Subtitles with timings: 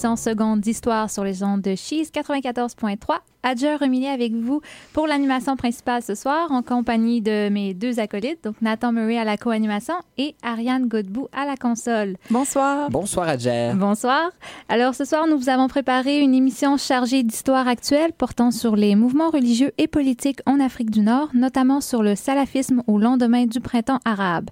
[0.00, 3.18] 3600 secondes d'histoire sur les ondes de Cheese 94.3.
[3.42, 4.60] Adja Remilly avec vous
[4.92, 9.24] pour l'animation principale ce soir en compagnie de mes deux acolytes, donc Nathan Murray à
[9.24, 12.16] la co-animation et Ariane Godbout à la console.
[12.30, 12.90] Bonsoir.
[12.90, 13.74] Bonsoir Adja.
[13.74, 14.30] Bonsoir.
[14.68, 18.94] Alors ce soir, nous vous avons préparé une émission chargée d'histoire actuelle portant sur les
[18.94, 23.60] mouvements religieux et politiques en Afrique du Nord, notamment sur le salafisme au lendemain du
[23.60, 24.50] printemps arabe.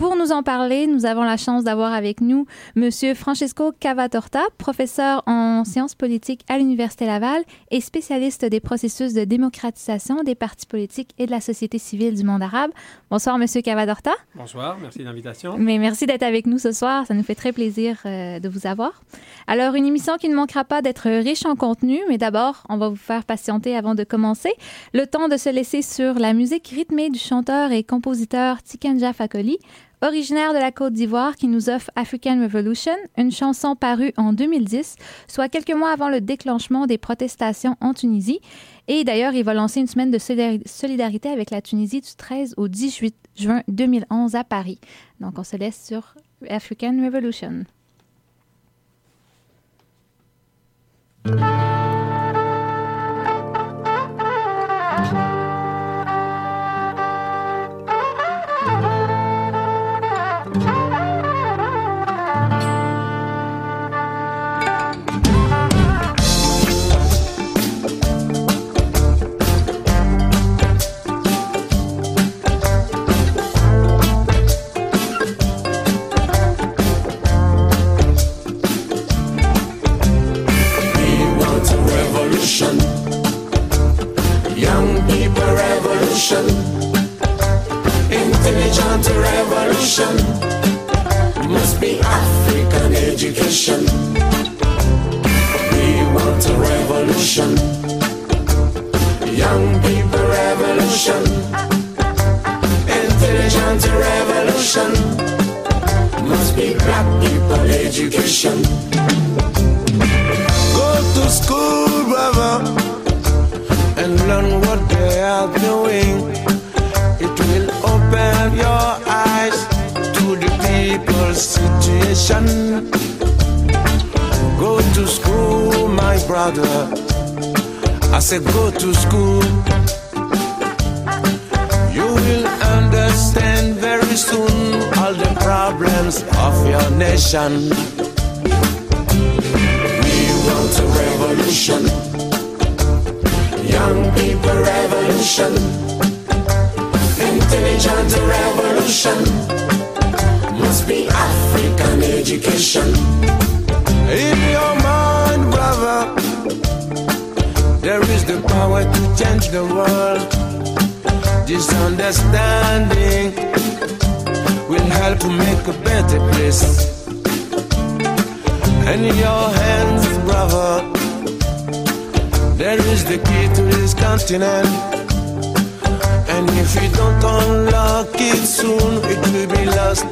[0.00, 5.22] Pour nous en parler, nous avons la chance d'avoir avec nous Monsieur Francesco Cavatorta, professeur
[5.26, 11.10] en sciences politiques à l'Université Laval et spécialiste des processus de démocratisation des partis politiques
[11.18, 12.70] et de la société civile du monde arabe.
[13.10, 14.12] Bonsoir, Monsieur Cavatorta.
[14.34, 15.56] Bonsoir, merci de l'invitation.
[15.58, 17.06] Mais merci d'être avec nous ce soir.
[17.06, 19.02] Ça nous fait très plaisir euh, de vous avoir.
[19.46, 22.88] Alors, une émission qui ne manquera pas d'être riche en contenu, mais d'abord, on va
[22.88, 24.52] vous faire patienter avant de commencer.
[24.94, 29.58] Le temps de se laisser sur la musique rythmée du chanteur et compositeur Tikenja Fakoli,
[30.02, 34.96] originaire de la Côte d'Ivoire qui nous offre African Revolution, une chanson parue en 2010,
[35.28, 38.40] soit quelques mois avant le déclenchement des protestations en Tunisie.
[38.88, 42.68] Et d'ailleurs, il va lancer une semaine de solidarité avec la Tunisie du 13 au
[42.68, 44.80] 18 juin 2011 à Paris.
[45.20, 46.14] Donc, on se laisse sur
[46.48, 47.64] African Revolution.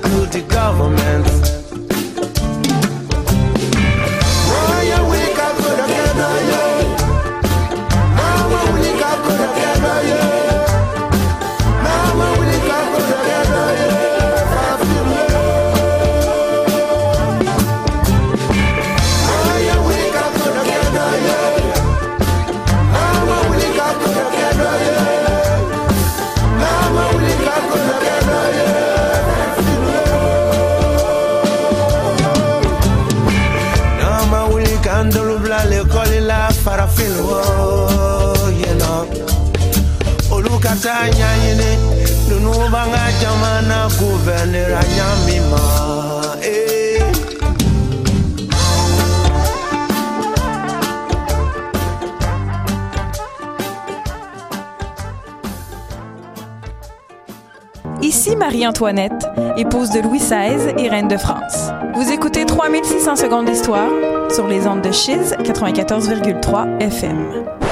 [0.09, 1.58] new the government.
[58.39, 59.27] Marie-Antoinette,
[59.57, 61.71] épouse de Louis XVI et reine de France.
[61.95, 63.91] Vous écoutez 3600 secondes d'histoire
[64.31, 67.68] sur les ondes de Chiz 94,3 FM.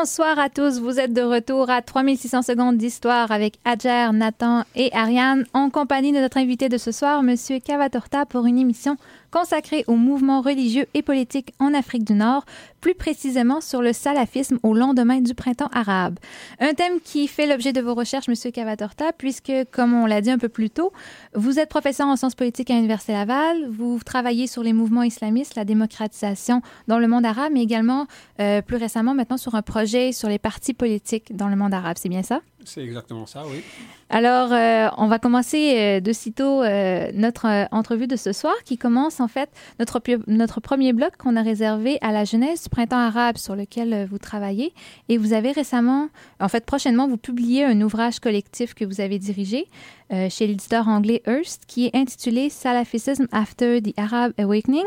[0.00, 4.94] Bonsoir à tous, vous êtes de retour à 3600 secondes d'histoire avec Adjer, Nathan et
[4.94, 8.96] Ariane en compagnie de notre invité de ce soir, Monsieur Cavatorta, pour une émission
[9.30, 12.44] consacré aux mouvements religieux et politiques en Afrique du Nord,
[12.80, 16.18] plus précisément sur le salafisme au lendemain du printemps arabe.
[16.60, 20.30] Un thème qui fait l'objet de vos recherches, Monsieur Cavatorta, puisque, comme on l'a dit
[20.30, 20.92] un peu plus tôt,
[21.34, 25.56] vous êtes professeur en sciences politiques à l'Université Laval, vous travaillez sur les mouvements islamistes,
[25.56, 28.06] la démocratisation dans le monde arabe, mais également,
[28.40, 31.96] euh, plus récemment, maintenant, sur un projet sur les partis politiques dans le monde arabe.
[31.98, 32.40] C'est bien ça?
[32.68, 33.62] C'est exactement ça, oui.
[34.10, 38.76] Alors, euh, on va commencer euh, de sitôt euh, notre entrevue de ce soir qui
[38.76, 39.48] commence en fait
[39.78, 44.06] notre, notre premier bloc qu'on a réservé à la jeunesse du printemps arabe sur lequel
[44.10, 44.74] vous travaillez.
[45.08, 46.10] Et vous avez récemment,
[46.40, 49.66] en fait prochainement, vous publiez un ouvrage collectif que vous avez dirigé
[50.10, 54.86] chez l'éditeur anglais Hearst qui est intitulé Salafism After the Arab Awakening.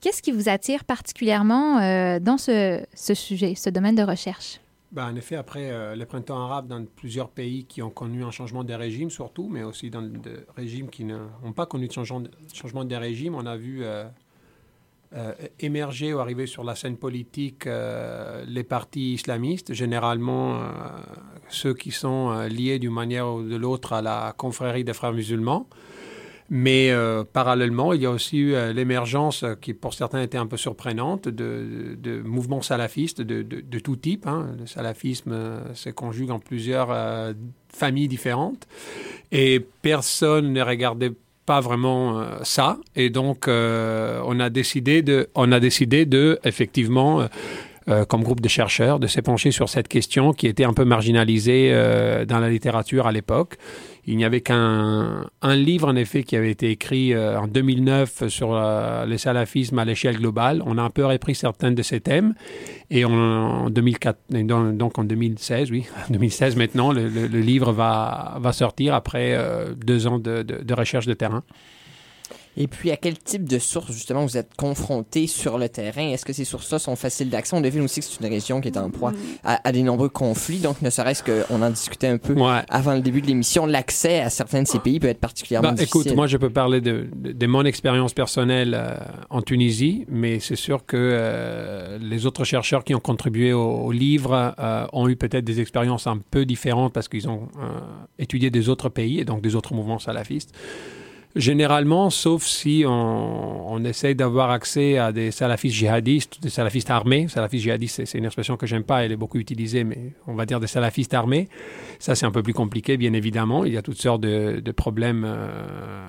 [0.00, 1.76] Qu'est-ce qui vous attire particulièrement
[2.20, 4.61] dans ce, ce sujet, ce domaine de recherche?
[4.92, 8.30] Ben, en effet, après euh, le printemps arabe, dans plusieurs pays qui ont connu un
[8.30, 12.20] changement de régime surtout, mais aussi dans des régimes qui n'ont pas connu de changement,
[12.20, 14.04] de changement de régime, on a vu euh,
[15.14, 17.66] euh, émerger ou arriver sur la scène politique
[18.46, 20.60] les partis islamistes, généralement
[21.48, 25.68] ceux qui sont liés d'une manière ou de l'autre à la confrérie des frères musulmans.
[26.54, 30.36] Mais euh, parallèlement, il y a aussi eu euh, l'émergence, euh, qui pour certains était
[30.36, 34.26] un peu surprenante, de, mouvements salafistes de, tout type.
[34.26, 34.48] Hein.
[34.60, 35.34] Le salafisme
[35.72, 36.94] se conjugue en plusieurs
[37.72, 38.68] familles différentes.
[39.32, 41.12] Et personne ne regardait
[41.46, 42.76] pas vraiment ça.
[42.96, 47.26] Et donc, on a décidé de, on a décidé de effectivement
[48.08, 51.72] comme groupe de chercheurs, de s'épancher sur cette question qui était un peu marginalisée
[52.28, 53.56] dans la littérature à l'époque.
[54.06, 58.28] Il n'y avait qu'un un livre, en effet, qui avait été écrit euh, en 2009
[58.28, 60.60] sur euh, le salafisme à l'échelle globale.
[60.66, 62.34] On a un peu repris certains de ces thèmes.
[62.90, 64.18] Et en 2004,
[64.76, 70.18] donc en 2016, oui, 2016 maintenant, le, livre va, va sortir après euh, deux ans
[70.18, 71.44] de, de recherche de terrain.
[72.56, 76.08] Et puis, à quel type de sources, justement, vous êtes confronté sur le terrain?
[76.08, 77.56] Est-ce que ces sources-là sont faciles d'accès?
[77.56, 79.12] On devine aussi que c'est une région qui est en proie
[79.42, 80.58] à, des nombreux conflits.
[80.58, 82.34] Donc, ne serait-ce qu'on en discutait un peu
[82.68, 85.74] avant le début de l'émission, l'accès à certains de ces pays peut être particulièrement bah,
[85.74, 86.02] difficile.
[86.02, 88.96] Écoute, moi, je peux parler de, de, mon expérience personnelle euh,
[89.30, 94.54] en Tunisie, mais c'est sûr que euh, les autres chercheurs qui ont contribué au, livre
[94.58, 97.48] euh, ont eu peut-être des expériences un peu différentes parce qu'ils ont
[98.18, 100.54] étudié des autres pays et donc des autres mouvements salafistes.
[101.34, 107.26] Généralement, sauf si on, on essaye d'avoir accès à des salafistes djihadistes, des salafistes armés.
[107.28, 110.44] Salafistes djihadistes, c'est une expression que j'aime pas, elle est beaucoup utilisée, mais on va
[110.44, 111.48] dire des salafistes armés.
[111.98, 113.64] Ça, c'est un peu plus compliqué, bien évidemment.
[113.64, 116.06] Il y a toutes sortes de, de problèmes euh,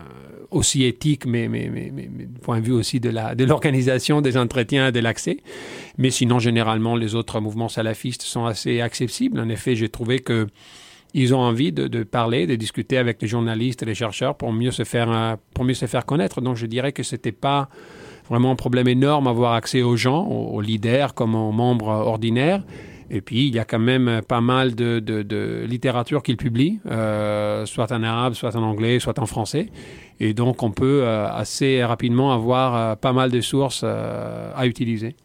[0.52, 3.10] aussi éthiques, mais, mais, mais, mais, du point de vue aussi de
[3.46, 5.38] l'organisation de des entretiens et de l'accès.
[5.98, 9.40] Mais sinon, généralement, les autres mouvements salafistes sont assez accessibles.
[9.40, 10.48] En effet, j'ai trouvé que
[11.14, 14.72] ils ont envie de, parler, de discuter avec les journalistes et les chercheurs pour mieux
[14.72, 16.42] se faire, euh, pour mieux se faire connaître.
[16.42, 17.70] Donc je dirais que ce n'était pas
[18.30, 22.64] vraiment un problème énorme avoir accès aux gens, aux, leaders comme aux membres ordinaires.
[23.10, 27.92] Et puis, il y a quand même pas mal de, littérature qu'ils publient, euh, soit
[27.92, 29.68] en arabe, soit en anglais, soit en français.
[30.20, 35.16] Et donc, on peut euh, assez rapidement avoir pas mal de sources à utiliser.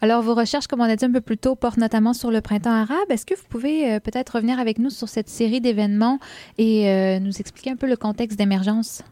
[0.00, 2.40] Alors, vos recherches, comme on a dit un peu plus tôt, portent notamment sur le
[2.40, 3.10] printemps arabe.
[3.10, 6.20] Est-ce que vous pouvez euh, peut-être revenir avec nous sur cette série d'événements
[6.56, 9.02] et euh, nous expliquer un peu le contexte d'émergence?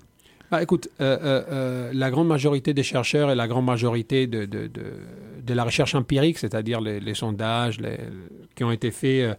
[0.52, 5.64] Ah, écoute, euh, la grande majorité des chercheurs et la grande majorité de, de, la
[5.64, 7.80] recherche empirique, c'est-à-dire les, sondages
[8.54, 9.36] qui ont été faits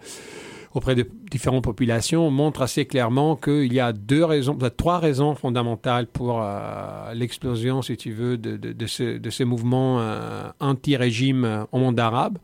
[0.74, 6.08] auprès de différentes populations montre assez clairement qu'il y a deux raisons, trois raisons fondamentales
[6.08, 12.38] pour euh, l'explosion, si tu veux, de, ces mouvements euh, anti-régime euh, au monde arabe,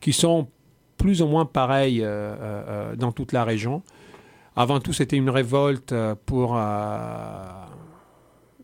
[0.00, 0.48] qui sont
[0.96, 2.04] plus ou moins pareils
[2.98, 3.82] dans toute la région.
[4.54, 5.94] Avant tout, c'était une révolte
[6.26, 6.60] pour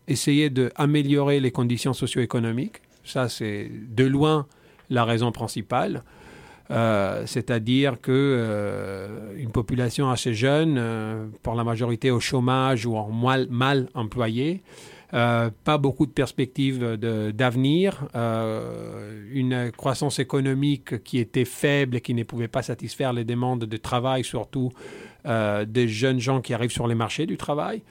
[0.07, 2.81] essayer d'améliorer les conditions socio-économiques.
[3.03, 4.45] Ça, c'est de loin
[4.91, 6.03] la raison principale.
[6.69, 12.97] Euh, c'est-à-dire que euh, une population assez jeune, euh, pour la majorité au chômage ou
[12.97, 14.61] en mal, mal employée,
[15.09, 22.49] pas beaucoup de perspectives d'avenir, une croissance économique qui était faible et qui ne pouvait
[22.49, 24.73] pas satisfaire les demandes de travail, surtout
[25.23, 27.83] des jeunes gens qui arrivent sur les marchés du travail.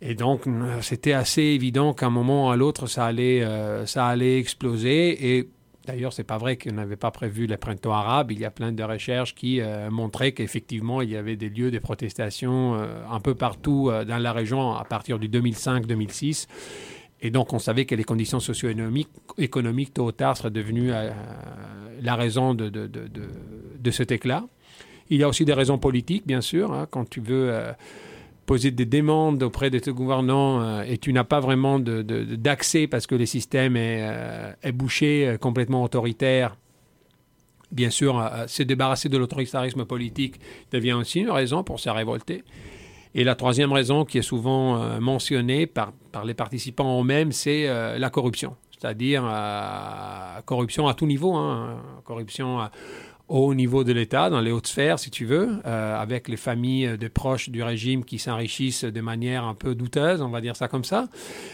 [0.00, 0.44] Et donc,
[0.80, 3.44] c'était assez évident qu'à un moment ou à l'autre, ça allait,
[3.84, 5.36] ça allait exploser.
[5.36, 5.50] Et
[5.88, 8.30] D'ailleurs, c'est pas vrai qu'on n'avait pas prévu le printemps arabe.
[8.30, 11.70] Il y a plein de recherches qui euh, montraient qu'effectivement, il y avait des lieux
[11.70, 16.46] de protestation euh, un peu partout euh, dans la région à partir du 2005-2006.
[17.22, 20.90] Et donc, on savait que les conditions socio-économiques, économiques, tôt ou tard, seraient devenues
[22.02, 24.44] la raison de, cet éclat.
[25.08, 26.70] Il y a aussi des raisons politiques, bien sûr.
[26.70, 26.86] Hein.
[26.90, 27.50] quand tu veux
[28.48, 33.14] poser des demandes auprès de tes gouvernants et tu n'as pas vraiment d'accès parce que
[33.14, 34.02] le système est,
[34.62, 36.56] est bouché, complètement autoritaire,
[37.70, 40.40] bien sûr, se débarrasser de l'autoritarisme politique
[40.72, 42.42] devient aussi une raison pour se révolter.
[43.14, 45.92] Et la troisième raison qui est souvent mentionnée par,
[46.24, 47.66] les participants eux-mêmes, c'est
[47.98, 48.56] la corruption.
[48.78, 52.60] C'est-à-dire euh, corruption à tout niveau, hein, corruption
[53.28, 56.96] au niveau de l'État, dans les hautes sphères, si tu veux, euh, avec les familles
[56.96, 60.66] de proches du régime qui s'enrichissent de manière un peu douteuse, on va dire ça
[60.66, 61.08] comme ça,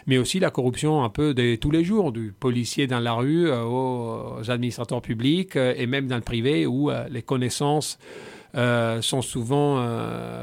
[0.06, 3.48] mais aussi la corruption un peu de tous les jours, du policier dans la rue
[3.48, 7.98] euh, aux administrateurs publics et même dans le privé où les connaissances
[8.54, 9.84] sont souvent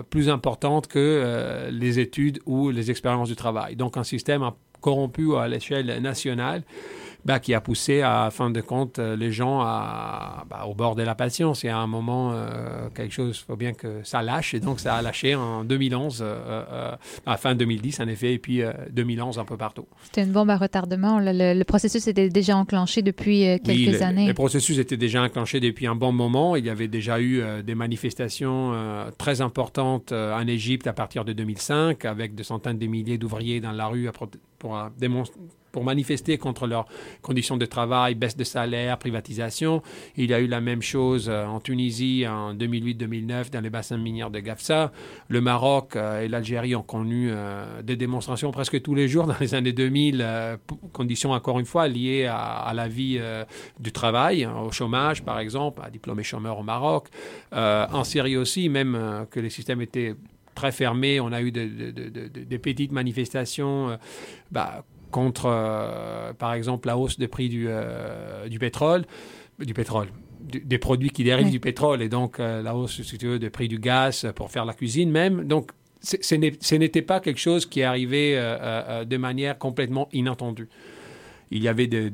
[0.10, 3.76] plus importantes que les études ou les expériences du travail.
[3.76, 4.44] Donc un système
[4.82, 6.64] corrompu à l'échelle nationale,
[7.25, 10.96] bah, qui a poussé, à fin de compte, euh, les gens à, bah, au bord
[10.96, 11.54] de la passion.
[11.54, 14.54] C'est à un moment euh, quelque chose, il faut bien que ça lâche.
[14.54, 18.62] Et donc, ça a lâché en 2011, euh, à fin 2010, en effet, et puis
[18.92, 19.86] 2011 un peu partout.
[20.04, 21.20] C'était une bombe à retardement.
[21.22, 24.28] Le, processus était déjà enclenché depuis quelques années.
[24.28, 26.56] Le processus était déjà enclenché depuis un bon moment.
[26.56, 28.74] Il y avait déjà eu des manifestations
[29.18, 33.72] très importantes en Égypte à partir de 2005, avec des centaines de milliers d'ouvriers dans
[33.72, 34.10] la rue
[34.60, 35.34] pour, démontrer
[35.72, 36.86] pour manifester contre leurs
[37.22, 39.82] conditions de travail, baisse de salaire, privatisation.
[40.18, 43.98] Il y a eu la même chose euh, en Tunisie en 2008-2009 dans les bassins
[43.98, 44.92] minières de Gafsa.
[45.30, 49.36] Le Maroc euh, et l'Algérie ont connu euh, des démonstrations presque tous les jours dans
[49.40, 50.25] les années 2000,
[50.94, 53.20] conditions encore une fois liées à, la vie
[53.80, 57.08] du travail, hein, au chômage par exemple, à diplômés chômeurs au Maroc.
[57.51, 60.16] en Syrie aussi, même que les systèmes étaient
[60.56, 63.98] très fermés, on a eu des petites manifestations
[64.51, 69.06] bah, contre, euh, par exemple, la hausse des prix du, euh, du pétrole,
[69.60, 70.08] du pétrole,
[70.41, 73.51] des produits qui dérivent du pétrole, et donc euh, la hausse, si tu veux, des
[73.51, 75.46] prix du gaz pour faire la cuisine même.
[75.46, 78.34] Donc, ce n'était pas quelque chose qui arrivait
[79.06, 80.68] de manière complètement inattendue.
[81.51, 82.10] Il y avait des,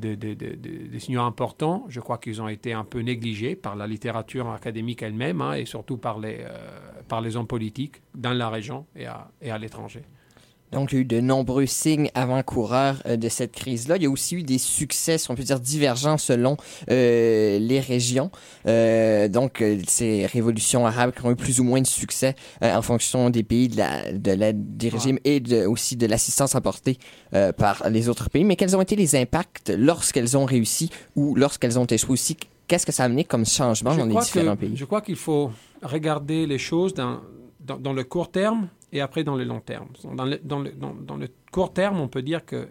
[0.98, 1.86] signaux importants.
[1.88, 5.64] Je crois qu'ils ont été un peu négligés par la littérature académique elle-même hein, et
[5.64, 6.44] surtout par les,
[7.08, 10.02] par les hommes politiques dans la région et à, et à l'étranger.
[10.72, 13.96] Donc, il y a eu de nombreux signes avant-coureurs euh, de cette crise-là.
[13.96, 16.56] Il y a aussi eu des succès, si on peut dire, divergents selon
[16.90, 18.30] euh, les régions.
[18.66, 23.30] Euh, donc, ces révolutions arabes qui ont eu plus ou moins de succès en fonction
[23.30, 26.98] des pays, de la, de des régimes et de, aussi de l'assistance apportée
[27.56, 28.44] par les autres pays.
[28.44, 32.36] Mais quels ont été les impacts lorsqu'elles ont réussi ou lorsqu'elles ont échoué aussi?
[32.66, 34.76] Qu'est-ce que ça a amené comme changement dans les différents pays?
[34.76, 35.50] Je crois qu'il faut
[35.82, 37.20] regarder les choses dans,
[37.60, 39.88] dans, dans le court terme et après dans le long terme.
[40.14, 42.68] Dans le, dans le, dans, le court terme, on peut dire que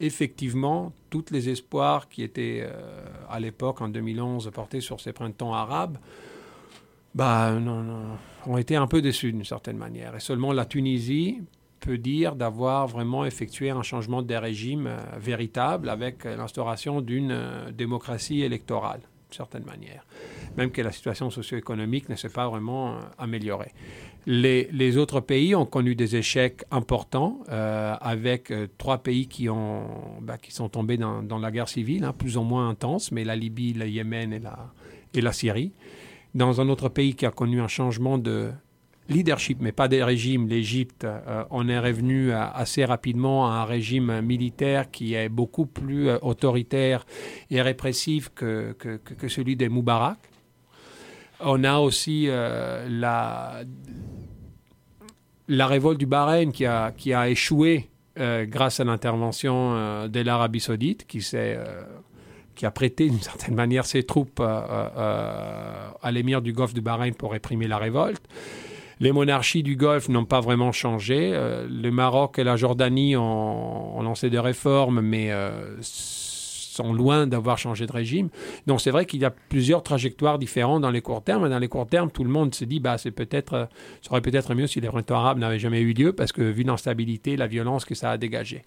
[0.00, 5.54] effectivement, tous les espoirs qui étaient euh, à l'époque, en 2011, portés sur ces printemps
[5.54, 5.98] arabes,
[7.14, 10.16] bah, non, ont été un peu déçus d'une certaine manière.
[10.16, 11.42] Et seulement la Tunisie
[11.78, 17.70] peut dire d'avoir vraiment effectué un changement de régime euh, véritable avec l'instauration d'une euh,
[17.70, 20.04] démocratie électorale, d'une certaine manière,
[20.56, 23.72] même que la situation socio-économique ne s'est pas vraiment améliorée.
[24.26, 29.86] Les, autres pays ont connu des échecs importants, euh, avec euh, trois pays qui, ont,
[30.22, 33.36] bah, qui sont tombés dans, la guerre civile, hein, plus ou moins intense, mais la
[33.36, 34.72] Libye, le Yémen et la,
[35.12, 35.72] et la Syrie.
[36.34, 38.50] Dans un autre pays qui a connu un changement de
[39.10, 44.22] leadership, mais pas de régime, l'Égypte, euh, on est revenu assez rapidement à un régime
[44.22, 47.04] militaire qui est beaucoup plus autoritaire
[47.50, 50.16] et répressif que, que, que celui des Moubarak.
[51.44, 53.64] On a aussi la
[55.48, 60.20] la révolte du Bahreïn qui a, qui a échoué euh, grâce à l'intervention euh, de
[60.20, 61.82] l'Arabie saoudite, qui, euh,
[62.54, 67.32] qui a prêté d'une certaine manière ses troupes à l'émir du Golfe du Bahreïn pour
[67.32, 68.22] réprimer la révolte.
[69.00, 71.32] Les monarchies du Golfe n'ont pas vraiment changé.
[71.32, 75.32] le Maroc et la Jordanie ont lancé des réformes, mais
[76.74, 78.28] sont loin d'avoir changé de régime.
[78.66, 81.48] Donc c'est vrai qu'il y a plusieurs trajectoires différentes dans les courts termes.
[81.48, 83.68] dans les courts termes, tout le monde se dit, bah, c'est peut-être,
[84.02, 86.62] ça aurait peut-être mieux si les printemps arabes n'avaient jamais eu lieu, parce que vu
[86.62, 88.62] l'instabilité, la violence que ça a dégagé.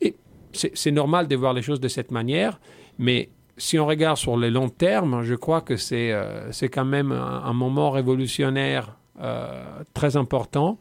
[0.00, 0.16] Et
[0.52, 2.60] c'est normal de voir les choses de cette manière,
[2.98, 7.12] mais si on regarde sur le long terme, je crois que c'est euh, quand même
[7.12, 10.78] un, moment révolutionnaire euh, très important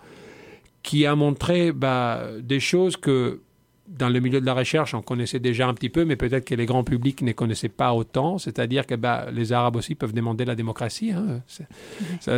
[0.81, 3.41] qui a montré bah, des choses que
[3.89, 6.55] dans le milieu de la recherche, on connaissait déjà un petit peu, mais peut-être que
[6.55, 8.37] les grands publics ne connaissaient pas autant.
[8.37, 11.11] C'est-à-dire que bah, les Arabes aussi peuvent demander la démocratie.
[11.11, 11.41] Hein.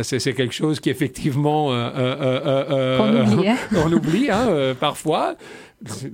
[0.02, 3.56] C'est quelque chose qui effectivement euh, euh, euh, on oublie, hein.
[3.84, 5.36] on oublie hein, parfois.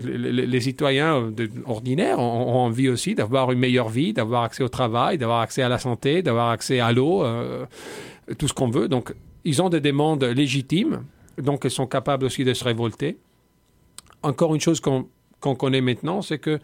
[0.02, 1.30] Les, citoyens
[1.66, 5.68] ordinaires ont, envie aussi d'avoir une meilleure vie, d'avoir accès au travail, d'avoir accès à
[5.68, 7.22] la santé, d'avoir accès à l'eau,
[8.38, 8.88] tout ce qu'on veut.
[8.88, 9.12] Donc,
[9.44, 11.02] ils ont des demandes légitimes
[11.42, 13.18] donc elles sont capables aussi de se révolter.
[14.22, 15.06] Encore une chose qu'on
[15.40, 16.58] connaît maintenant, c'est que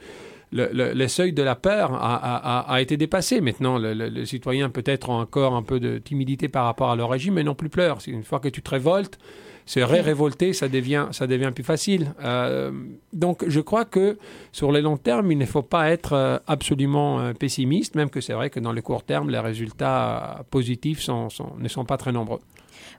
[0.53, 3.41] le, seuil de la peur a, été dépassé.
[3.41, 7.45] Maintenant, le, citoyen peut-être encore un peu de timidité par rapport à leur régime, mais
[7.45, 7.99] non plus pleure.
[8.07, 9.19] Une fois que tu te révoltes,
[9.67, 12.13] se ré-révolter, ça devient, ça devient plus facile.
[12.23, 12.71] Euh,
[13.13, 14.19] donc, je crois que
[14.53, 18.21] sur le long terme, il ne faut pas être euh, absolument euh, pessimiste, même que
[18.21, 22.41] c'est vrai que dans le court terme, les résultats positifs ne sont pas très nombreux.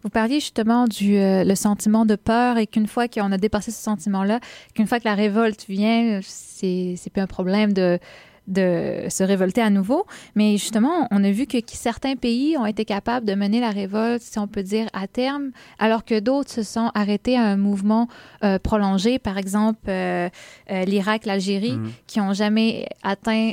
[0.05, 3.81] Vous parliez justement du le sentiment de peur et qu'une fois qu'on a dépassé ce
[3.81, 4.39] sentiment-là,
[4.75, 7.97] qu'une fois que la révolte vient, c'est plus un problème de
[8.47, 10.05] de se révolter à nouveau.
[10.35, 14.21] Mais justement, on a vu que certains pays ont été capables de mener la révolte,
[14.21, 18.07] si on peut dire, à terme, alors que d'autres se sont arrêtés à un mouvement
[18.43, 20.29] euh, prolongé, par exemple euh,
[20.71, 21.91] euh, l'Irak, l'Algérie, mhm.
[22.07, 23.51] qui n'ont jamais atteint,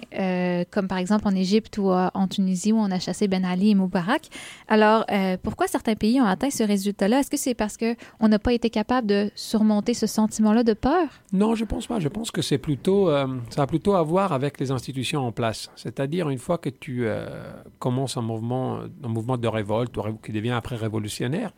[0.71, 3.75] comme par exemple en Égypte ou en Tunisie, où on a chassé Ben Ali et
[3.75, 4.29] Moubarak.
[4.69, 5.07] Alors,
[5.43, 7.21] pourquoi certains pays ont atteint ce résultat-là?
[7.21, 11.09] Est-ce que c'est parce qu'on n'a pas été capable de surmonter ce sentiment-là de peur?
[11.33, 12.01] Non, je pense pas.
[12.01, 13.11] Je pense que c'est plutôt,
[13.51, 14.82] ça a plutôt à voir avec les institutions
[15.15, 15.71] en place.
[15.77, 20.51] C'est-à-dire, une fois que tu euh, commences un mouvement, un mouvement de révolte qui devient
[20.51, 21.53] après révolutionnaire,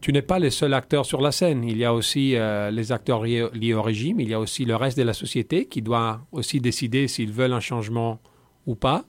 [0.00, 1.62] tu n'es pas le seul acteur sur la scène.
[1.64, 4.76] Il y a aussi euh, les acteurs liés, au régime, il y a aussi le
[4.76, 8.18] reste de la société qui doit aussi décider s'ils veulent un changement
[8.66, 9.04] ou pas.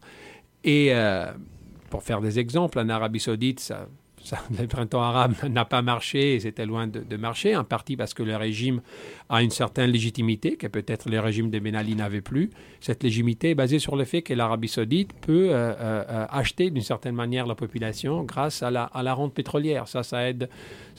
[0.63, 1.31] Et euh,
[1.89, 3.88] pour faire des exemples, en Arabie saoudite, ça,
[4.59, 8.23] le printemps arabe n'a pas marché et c'était loin de, marcher, en partie parce que
[8.23, 8.81] le régime
[9.29, 12.49] a une certaine légitimité que peut-être le régime de Ben Ali n'avait plus.
[12.79, 16.83] Cette légitimité est basée sur le fait que l'Arabie saoudite peut euh, euh, acheter d'une
[16.83, 19.87] certaine manière la population grâce à la, à la rente pétrolière.
[19.87, 20.49] Ça, ça aide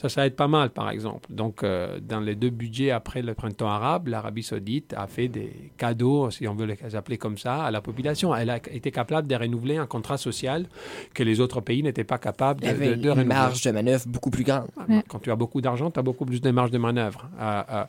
[0.03, 1.29] ça, ça aide pas mal, par exemple.
[1.31, 5.71] Donc, euh, dans les deux budgets après le printemps arabe, l'Arabie saoudite a fait des
[5.77, 8.35] cadeaux, si on veut les appeler comme ça, à la population.
[8.35, 10.65] Elle a été capable de renouveler un contrat social
[11.13, 14.29] que les autres pays n'étaient pas capables de, de, de, une marge de manœuvre beaucoup
[14.29, 14.67] plus grande.
[15.07, 17.29] Quand tu as beaucoup d'argent, tu as beaucoup plus de marge de manœuvre.
[17.39, 17.83] Euh, euh,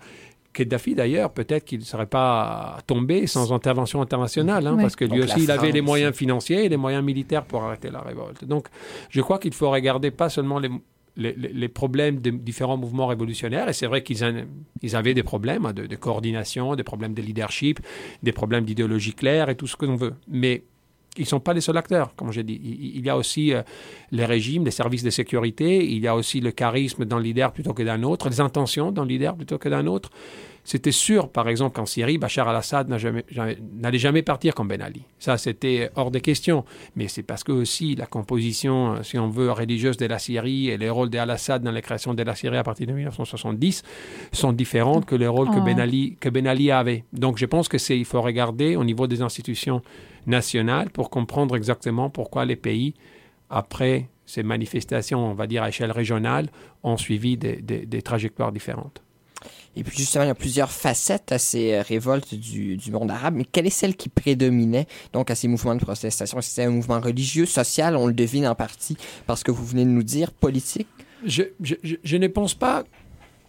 [0.52, 5.20] Kadhafi, d'ailleurs, peut-être qu'il ne serait pas tombé sans intervention internationale, hein, parce que lui
[5.20, 8.44] aussi, il avait les moyens financiers et les moyens militaires pour arrêter la révolte.
[8.44, 8.68] Donc,
[9.10, 10.70] je crois qu'il faut regarder pas seulement les,
[11.16, 13.68] les, problèmes de différents mouvements révolutionnaires.
[13.68, 14.46] Et c'est vrai qu'ils
[14.82, 17.80] ils avaient des problèmes hein, de, coordination, des problèmes de leadership,
[18.22, 20.14] des problèmes d'idéologie claire et tout ce que l'on veut.
[20.28, 20.64] Mais
[21.16, 22.60] ils ne sont pas les seuls acteurs, comme j'ai dit.
[22.94, 23.62] Il y a aussi euh,
[24.10, 27.72] les régimes, les services de sécurité, il y a aussi le charisme d'un leader plutôt
[27.72, 30.10] que d'un autre, les intentions d'un leader plutôt que d'un autre.
[30.66, 35.02] C'était sûr, par exemple, qu'en Syrie, Bachar al-Assad n'allait jamais, partir comme Ben Ali.
[35.18, 36.64] Ça, c'était hors de question.
[36.96, 40.70] Mais c'est parce que aussi la composition, euh, si on veut, religieuse de la Syrie
[40.70, 43.82] et les rôles d'al-Assad dans la création de la Syrie à partir de 1970
[44.32, 47.04] sont différentes que les rôles que, ben Ali, que Ben Ali avait.
[47.12, 49.82] Donc, je pense que c'est, il faut regarder au niveau des institutions
[50.26, 52.94] nationales pour comprendre exactement pourquoi les pays,
[53.50, 56.48] après ces manifestations, on va dire à échelle régionale,
[56.82, 59.04] ont suivi des trajectoires différentes.
[59.76, 63.34] Et puis justement, il y a plusieurs facettes à ces euh, révoltes du, monde arabe,
[63.36, 66.38] mais quelle est celle qui prédominait donc à ces mouvements de protestation?
[66.38, 67.96] Est-ce que c'était un mouvement religieux, social?
[67.96, 70.88] On le devine en partie parce que vous venez de nous dire, politique?
[71.24, 72.84] Je, je, ne pense pas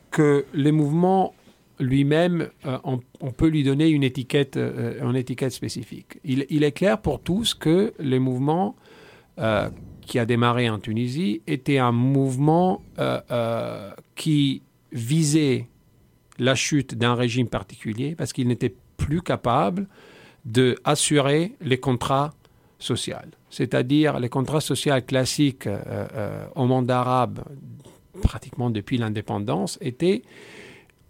[0.10, 1.34] que les mouvements
[1.80, 6.20] lui-même, euh, on, peut lui donner une étiquette, euh, une étiquette spécifique.
[6.24, 8.76] Il, est clair pour tous que les mouvements
[10.02, 12.82] qui a démarré en Tunisie était un mouvement
[14.16, 14.62] qui
[14.94, 15.68] visait
[16.40, 19.88] la chute d'un régime particulier parce qu'il n'était plus capable
[20.46, 22.34] d'assurer les contrats
[22.80, 23.16] sociaux.
[23.50, 27.44] C'est-à-dire les contrats sociaux classiques euh, euh, au monde arabe,
[28.22, 30.24] pratiquement depuis l'indépendance, étaient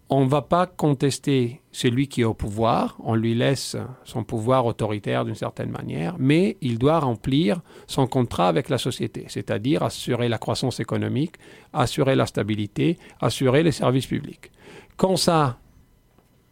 [0.08, 4.64] on ne va pas contester celui qui est au pouvoir, on lui laisse son pouvoir
[4.64, 10.28] autoritaire d'une certaine manière, mais il doit remplir son contrat avec la société, c'est-à-dire assurer
[10.28, 11.36] la croissance économique,
[11.72, 14.52] assurer la stabilité, assurer les services publics.
[14.96, 15.58] Quand ça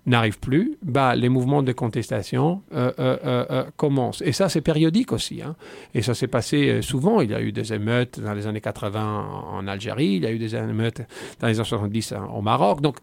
[0.07, 4.23] n'arrive plus, bah, les mouvements de contestation euh, euh, euh, commencent.
[4.23, 5.41] Et ça, c'est périodique aussi.
[5.43, 5.57] Hein.
[5.95, 7.21] Et ça s'est passé souvent.
[7.21, 10.33] Il y a eu des émeutes dans les années 80 en Algérie, il y a
[10.33, 11.03] eu des émeutes
[11.41, 12.81] dans les années 70 au Maroc.
[12.81, 12.99] Donc,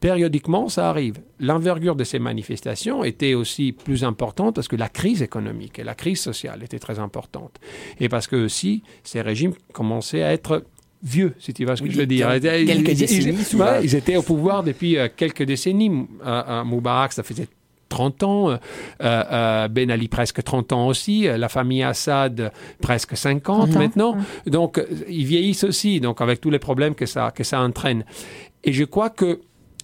[0.00, 1.16] périodiquement, ça arrive.
[1.38, 5.94] L'envergure de ces manifestations était aussi plus importante parce que la crise économique et la
[5.94, 7.58] crise sociale étaient très importantes.
[8.00, 10.64] Et parce que aussi, ces régimes commençaient à être
[11.02, 12.28] vieux, si tu vois ce que je veux dire.
[12.40, 13.36] Quelques décennies.
[13.82, 16.06] Ils, étaient au pouvoir depuis euh, quelques décennies.
[16.24, 17.48] Euh, Moubarak, ça faisait
[17.88, 18.58] 30 ans,
[19.02, 24.16] euh, Ben Ali presque 30 ans aussi, la famille Assad presque 50 maintenant.
[24.46, 28.04] Donc ils vieillissent aussi, donc avec tous les problèmes que ça, que ça entraîne.
[28.62, 29.40] Et je crois que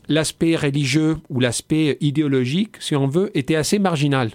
[0.08, 4.30] l'aspect religieux ou l'aspect idéologique, si on veut, était assez marginal.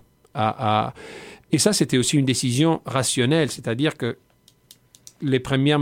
[1.52, 4.18] et ça, c'était aussi une décision rationnelle, c'est-à-dire que
[5.22, 5.78] les, premiers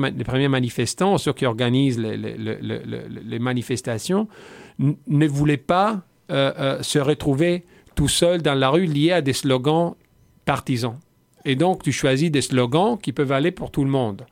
[0.48, 4.28] manifestants, ceux qui organisent les, manifestations,
[4.80, 7.64] ne voulaient pas euh, euh, se retrouver
[7.96, 9.96] tout seul dans la rue liés à des slogans
[10.46, 10.98] partisans.
[11.46, 14.26] Et donc, tu choisis des slogans qui peuvent aller pour tout le monde.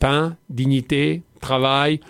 [0.00, 2.00] Pain, dignité, travail,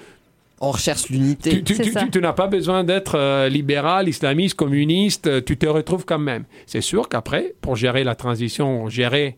[0.60, 1.62] on recherche l'unité.
[1.62, 6.44] Tu, n'as pas besoin d'être euh, libéral, islamiste, communiste, tu te retrouves quand même.
[6.66, 9.36] C'est sûr qu'après, pour gérer la transition, gérer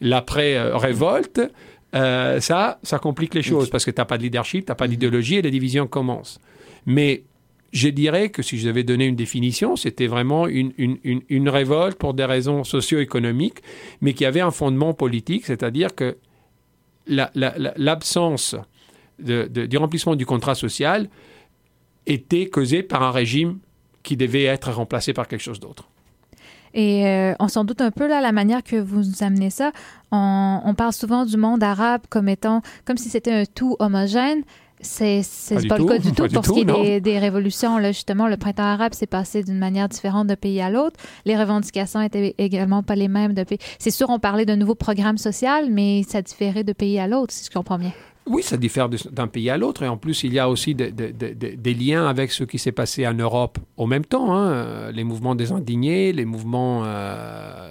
[0.00, 1.40] l'après-révolte,
[1.94, 4.74] euh, ça, ça complique les choses parce que tu n'as pas de leadership, tu n'as
[4.74, 4.90] pas mm-hmm.
[4.90, 6.40] d'idéologie et les divisions commencent.
[6.86, 7.22] Mais
[7.72, 11.98] je dirais que si je devais donner une définition, c'était vraiment une, une, une, révolte
[11.98, 13.58] pour des raisons socio-économiques,
[14.00, 16.16] mais qui avait un fondement politique, c'est-à-dire que
[17.06, 18.56] l'absence
[19.18, 21.08] du remplissement du contrat social
[22.06, 23.58] était causée par un régime
[24.02, 25.88] qui devait être remplacé par quelque chose d'autre.
[26.74, 29.72] Et euh, on s'en doute un peu là la manière que vous nous amenez ça.
[30.12, 34.42] On, on parle souvent du monde arabe comme étant comme si c'était un tout homogène.
[34.80, 37.78] C'est pas, pas le cas du tout pour ce qui est des, révolutions.
[37.78, 41.00] Là, justement, le printemps arabe s'est passé d'une manière différente d'un pays à l'autre.
[41.24, 43.34] Les revendications étaient également pas les mêmes.
[43.80, 47.34] C'est sûr, on parlait d'un nouveau programme social, mais ça différait de pays à l'autre,
[47.34, 47.92] si je comprends bien.
[48.28, 49.82] Oui, ça diffère d'un pays à l'autre.
[49.82, 53.14] Et en plus, il y a aussi des liens avec ce qui s'est passé en
[53.14, 54.34] Europe au même temps.
[54.36, 54.90] Hein.
[54.92, 57.70] Les mouvements des indignés, les mouvements euh,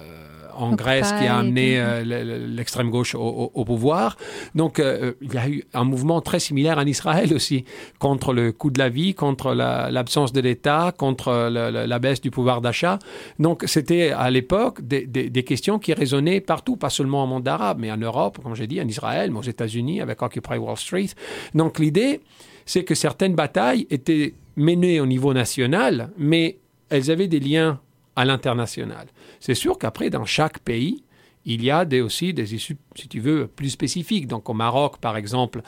[0.58, 2.02] en Grèce qui a amené euh,
[2.48, 4.16] l'extrême gauche au, pouvoir.
[4.54, 7.64] Donc, euh, il y a eu un mouvement très similaire en Israël aussi,
[7.98, 12.60] contre le coût de la vie, contre l'absence de l'État, contre la, baisse du pouvoir
[12.60, 12.98] d'achat.
[13.38, 17.78] Donc, c'était à l'époque des, des, questions qui résonnaient partout, pas seulement au monde arabe,
[17.80, 21.08] mais en Europe, comme j'ai dit, en Israël, mais aux États-Unis, avec Occupy Wall Street.
[21.54, 22.20] Donc, l'idée,
[22.66, 26.58] c'est que certaines batailles étaient menées au niveau national, mais
[26.90, 27.80] elles avaient des liens
[28.18, 29.06] à l'international.
[29.38, 31.04] C'est sûr qu'après, dans chaque pays,
[31.44, 34.26] il y a des, aussi des issues, si tu veux, plus spécifiques.
[34.26, 35.62] Donc au Maroc, par exemple,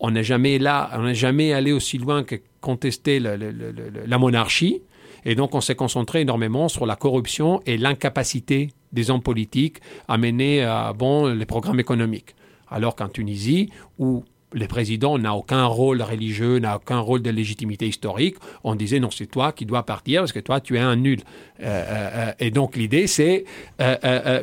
[0.00, 4.82] on n'est jamais là, on n'est jamais allé aussi loin que contester la monarchie.
[5.24, 10.18] Et donc, on s'est concentré énormément sur la corruption et l'incapacité des hommes politiques à
[10.18, 12.34] mener à bon les programmes économiques.
[12.68, 17.86] Alors qu'en Tunisie, où le président n'a aucun rôle religieux, n'a aucun rôle de légitimité
[17.86, 18.36] historique.
[18.64, 21.20] On disait non, c'est toi qui dois partir parce que toi, tu es un nul.
[21.60, 23.44] Euh, euh, euh, et donc l'idée, c'est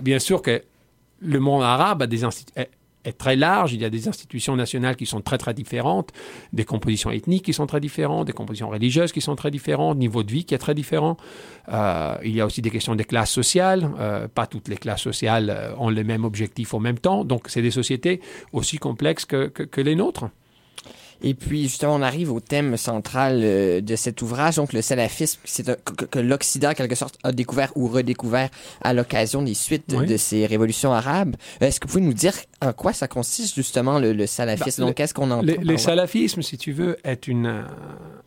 [0.01, 0.61] bien sûr que
[1.21, 2.65] le monde arabe a des institutions
[3.05, 3.73] est très large.
[3.73, 6.11] Il y a des institutions nationales qui sont très très différentes,
[6.53, 10.23] des compositions ethniques qui sont très différentes, des compositions religieuses qui sont très différentes, niveau
[10.23, 11.17] de vie qui est très différent.
[11.69, 13.89] Euh, il y a aussi des questions des classes sociales.
[13.99, 17.23] Euh, pas toutes les classes sociales euh, ont les mêmes objectifs au même temps.
[17.23, 20.25] Donc c'est des sociétés aussi complexes que, que les nôtres.
[21.21, 25.39] Et puis, justement, on arrive au thème central euh, de cet ouvrage, donc le salafisme,
[25.45, 28.49] c'est que, l'Occident, en quelque sorte, a découvert ou redécouvert
[28.82, 31.36] à l'occasion des suites de, ces révolutions arabes.
[31.62, 34.82] Est-ce que vous pouvez nous dire en quoi ça consiste, justement, le, salafisme?
[34.82, 35.41] Bah, donc, qu'est-ce qu'on entend?
[35.41, 37.63] Le, le salafisme, si tu veux, est une,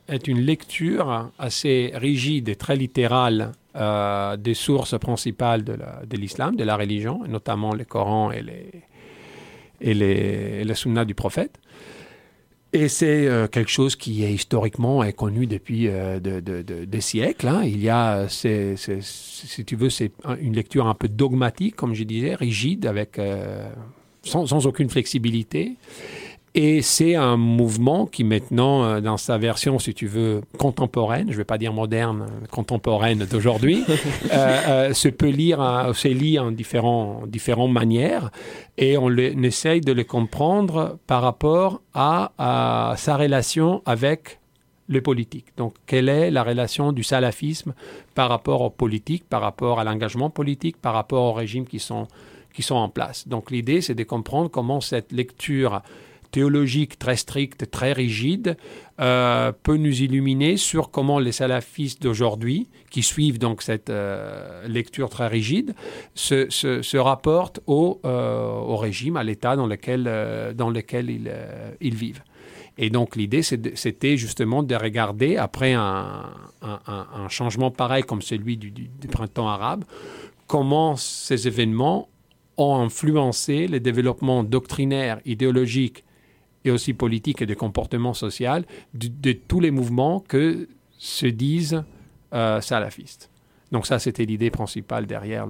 [0.08, 6.64] est une lecture assez rigide et très littérale euh, des sources principales de l'islam, de,
[6.64, 8.70] la religion, notamment le Coran et les,
[9.80, 11.60] et les, et les sunnas du prophète.
[12.74, 17.48] Et c'est euh, quelque chose qui est historiquement est connu depuis euh, des siècles.
[17.48, 17.62] Hein.
[17.64, 22.34] Il y a, si tu veux, c'est une lecture un peu dogmatique, comme je disais,
[22.34, 23.70] rigide, avec euh,
[24.22, 25.76] sans, sans, aucune flexibilité.
[26.54, 31.32] Et c'est un mouvement qui maintenant, euh, dans sa version, si tu veux, contemporaine, je
[31.32, 33.84] ne vais pas dire moderne, contemporaine d'aujourd'hui,
[34.32, 38.30] euh, euh, se peut lire, se lit en différents, différentes manières
[38.76, 44.38] et on, essaye de le comprendre par rapport à, à sa relation avec
[44.88, 45.46] le politique.
[45.56, 47.74] Donc, quelle est la relation du salafisme
[48.14, 52.08] par rapport aux politiques, par rapport à l'engagement politique, par rapport aux régimes qui sont,
[52.54, 53.28] qui sont en place.
[53.28, 55.82] Donc, l'idée, c'est de comprendre comment cette lecture
[56.30, 58.56] théologique très stricte, très rigide,
[59.00, 65.08] euh, peut nous illuminer sur comment les salafistes d'aujourd'hui, qui suivent donc cette euh, lecture
[65.08, 65.74] très rigide,
[66.14, 70.04] se, se, rapportent au, euh, au, régime, à l'état dans lequel,
[70.56, 71.32] dans lequel ils,
[71.80, 72.22] ils vivent.
[72.80, 76.30] Et donc l'idée, c'était justement de regarder, après un,
[76.62, 79.84] un, changement pareil comme celui du, du, printemps arabe,
[80.46, 82.08] comment ces événements
[82.56, 86.04] ont influencé le développement doctrinaire, idéologique
[86.64, 90.68] et aussi politique et de comportement social de, tous les mouvements que
[90.98, 91.82] se disent
[92.34, 93.30] euh, salafistes.
[93.72, 95.46] Donc ça, c'était l'idée principale derrière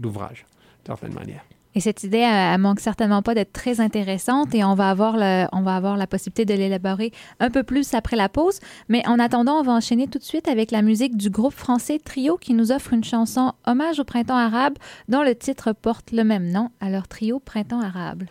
[0.00, 0.44] l'ouvrage,
[0.84, 1.44] d'une certaine manière.
[1.76, 5.14] Et cette idée, elle, manque certainement pas d'être très intéressante et on va avoir,
[5.52, 8.60] on va avoir la possibilité de l'élaborer un peu plus après la pause.
[8.88, 11.98] Mais en attendant, on va enchaîner tout de suite avec la musique du groupe français
[11.98, 14.74] Trio qui nous offre une chanson Hommage au printemps arabe
[15.08, 16.70] dont le titre porte le même nom.
[16.80, 18.24] Alors Trio Printemps arabe.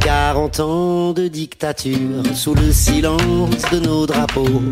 [0.00, 4.62] 40 ans de dictature sous le silence de nos drapeaux.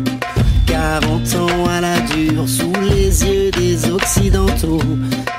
[0.67, 4.81] 40 ans à la dure sous les yeux des Occidentaux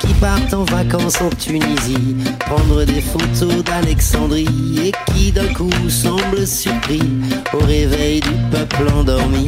[0.01, 4.47] qui partent en vacances en Tunisie, prendre des photos d'Alexandrie
[4.85, 7.03] et qui d'un coup semblent surpris
[7.53, 9.47] au réveil du peuple endormi.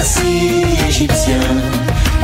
[0.00, 1.52] Merci Égyptiens,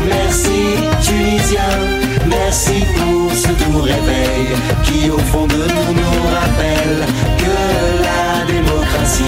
[0.08, 0.60] merci
[1.02, 1.78] Tunisiens,
[2.26, 4.46] merci pour ce doux réveil
[4.82, 7.04] qui au fond de nous nous rappelle
[7.36, 7.56] que
[8.02, 9.24] la démocratie,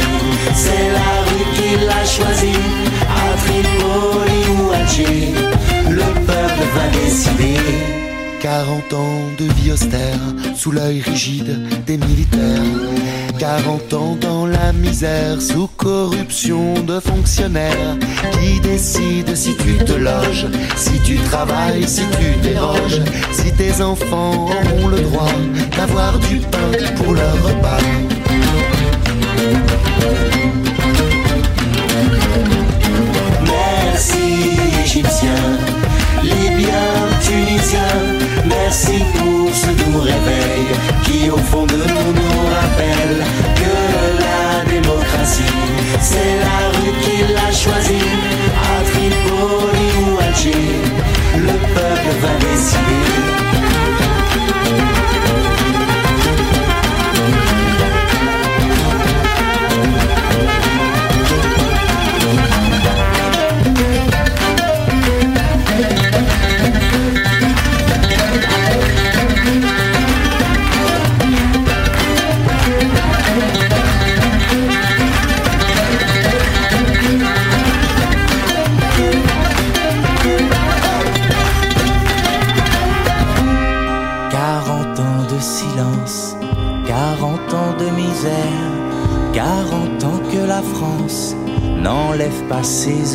[0.54, 2.64] c'est la rue qui l'a choisie,
[3.20, 8.07] à Tripoli ou à le peuple va décider.
[8.40, 10.18] 40 ans de vie austère
[10.54, 12.62] sous l'œil rigide des militaires.
[13.38, 17.96] 40 ans dans la misère sous corruption de fonctionnaires
[18.40, 20.46] qui décident si tu te loges,
[20.76, 25.32] si tu travailles, si tu déroges, si tes enfants auront le droit
[25.76, 27.87] d'avoir du pain pour leur repas.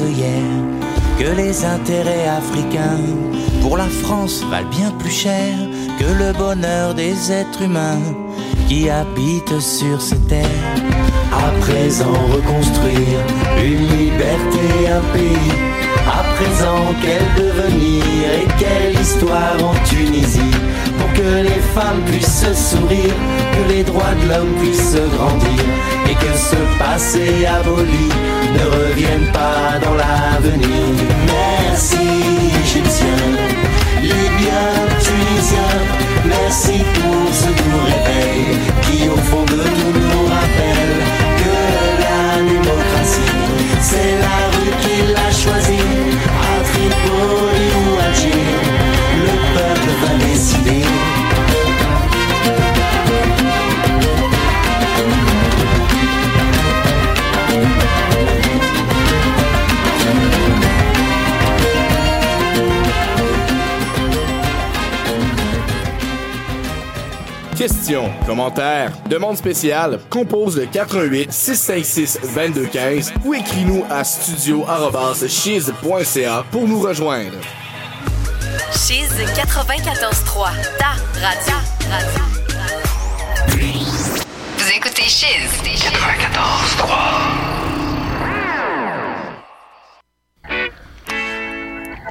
[0.01, 0.63] Œillères,
[1.19, 2.99] que les intérêts africains
[3.61, 5.53] pour la France valent bien plus cher
[5.99, 7.99] que le bonheur des êtres humains
[8.69, 10.45] qui habitent sur ces terres.
[11.31, 13.19] À présent reconstruire
[13.57, 15.51] une liberté, un pays.
[16.07, 18.03] À présent quel devenir
[18.39, 20.62] et quelle histoire en Tunisie
[21.23, 23.15] que les femmes puissent sourire,
[23.53, 25.63] que les droits de l'homme puissent grandir
[26.09, 28.09] et que ce passé aboli
[28.55, 30.85] ne revienne pas dans l'avenir.
[31.27, 32.07] Merci
[32.63, 33.31] Égyptiens,
[34.01, 35.79] Libyens, Tunisiens,
[36.25, 38.45] merci pour ce doux réveil
[38.83, 39.92] qui au fond de nous
[67.83, 76.79] Questions, commentaires, demandes spéciales, compose le 88 656 2215 ou écris-nous à studio@chiz.ca pour nous
[76.79, 77.35] rejoindre.
[78.71, 81.55] Chiz 94.3, ta radio.
[81.91, 82.23] radio.
[84.57, 87.53] Vous écoutez Chiz 94.3.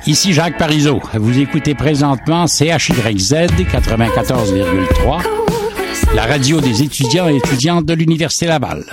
[0.04, 1.00] Ici Jacques Parizeau.
[1.14, 3.35] Vous écoutez présentement CHYZ
[3.72, 5.41] 94,3,
[6.14, 8.85] la radio des étudiants et étudiantes de l'Université Laval.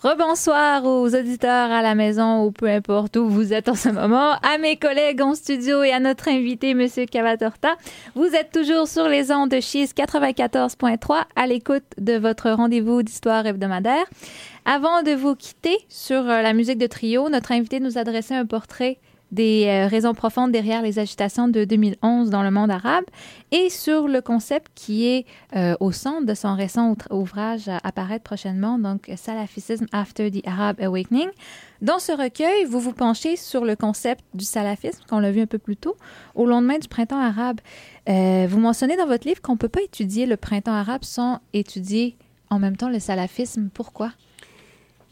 [0.00, 4.34] Rebonsoir aux auditeurs à la maison ou peu importe où vous êtes en ce moment,
[4.42, 7.74] à mes collègues en studio et à notre invité, Monsieur Cavatorta.
[8.14, 13.44] Vous êtes toujours sur les ondes de Chiz 94.3 à l'écoute de votre rendez-vous d'histoire
[13.44, 14.04] hebdomadaire.
[14.64, 18.46] Avant de vous quitter sur euh, la musique de trio, notre invité nous adressait un
[18.46, 18.98] portrait
[19.32, 23.04] des euh, raisons profondes derrière les agitations de 2011 dans le monde arabe
[23.52, 28.24] et sur le concept qui est euh, au centre de son récent ouvrage à apparaître
[28.24, 31.28] prochainement, donc Salafism After the Arab Awakening.
[31.82, 35.46] Dans ce recueil, vous vous penchez sur le concept du salafisme, qu'on l'a vu un
[35.46, 35.96] peu plus tôt,
[36.34, 37.60] au lendemain du printemps arabe.
[38.08, 41.40] Euh, vous mentionnez dans votre livre qu'on ne peut pas étudier le printemps arabe sans
[41.52, 42.16] étudier
[42.50, 43.70] en même temps le salafisme.
[43.72, 44.12] Pourquoi?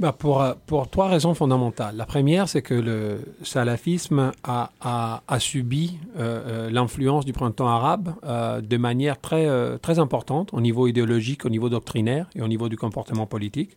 [0.01, 1.97] Bah pour, pour trois raisons fondamentales.
[1.97, 8.61] La première, c'est que le salafisme a, subi euh, euh, l'influence du printemps arabe euh,
[8.61, 12.77] de manière très, euh, importante au niveau idéologique, au niveau doctrinaire et au niveau du
[12.77, 13.77] comportement politique.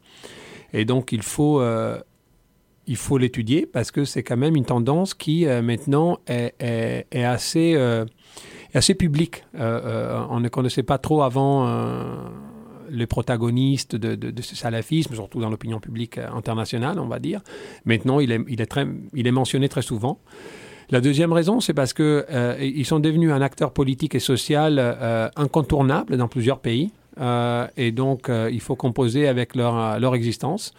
[0.73, 1.59] Et donc, il faut
[3.17, 8.05] l'étudier parce que c'est quand même une tendance qui euh, maintenant est, assez, euh,
[8.99, 9.43] publique.
[9.55, 12.15] Euh, euh, on ne connaissait pas trop avant euh,
[12.91, 17.41] les protagonistes de, ce salafisme, surtout dans l'opinion publique euh, internationale, on va dire.
[17.85, 20.19] Maintenant, il est, très, il est mentionné très souvent.
[20.91, 25.29] La deuxième raison, c'est parce que euh, sont devenus un acteur politique et social euh,
[25.37, 26.91] incontournable dans plusieurs pays.
[27.19, 30.73] Euh, et donc, il faut composer avec leur, leur existence.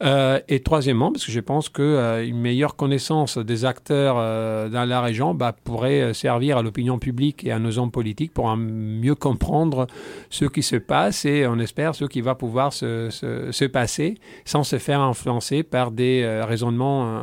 [0.00, 5.00] Euh, et troisièmement, parce que je pense qu'une meilleure connaissance des acteurs euh, dans la
[5.00, 9.16] région bah, pourrait euh, servir à l'opinion publique et à nos hommes politiques pour mieux
[9.16, 9.88] comprendre
[10.30, 14.18] ce qui se passe et on espère ce qui va pouvoir se, se- se passer
[14.44, 17.20] sans se faire influencer par des euh, raisonnements euh,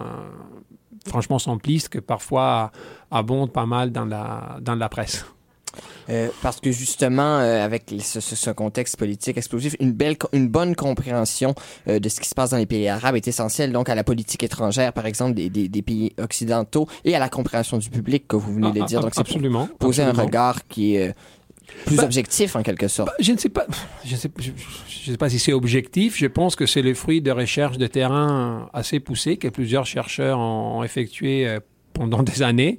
[1.07, 2.71] franchement simplistes que parfois
[3.09, 5.25] abondent pas mal dans la, dans la presse.
[6.09, 10.47] Euh, parce que justement, euh, avec ce, ce- ce contexte politique explosif, une, belle, une
[10.47, 11.55] bonne compréhension
[11.87, 14.03] euh, de ce qui se passe dans les pays arabes est essentielle donc à la
[14.03, 18.27] politique étrangère, par exemple, des, des, des pays occidentaux et à la compréhension du public
[18.27, 18.99] que vous venez de Ah, dire.
[18.99, 19.67] ah, Donc, c'est absolument.
[19.79, 21.15] poser un regard qui est
[21.85, 23.07] plus Bah, objectif en quelque sorte.
[23.09, 23.65] Bah, je ne sais pas,
[24.05, 24.51] je ne sais, je-
[24.87, 26.15] je sais pas si c'est objectif.
[26.17, 30.37] Je pense que c'est le fruit de recherches de terrain assez poussées que plusieurs chercheurs
[30.37, 31.57] ont, effectuées
[31.93, 32.77] pendant des années.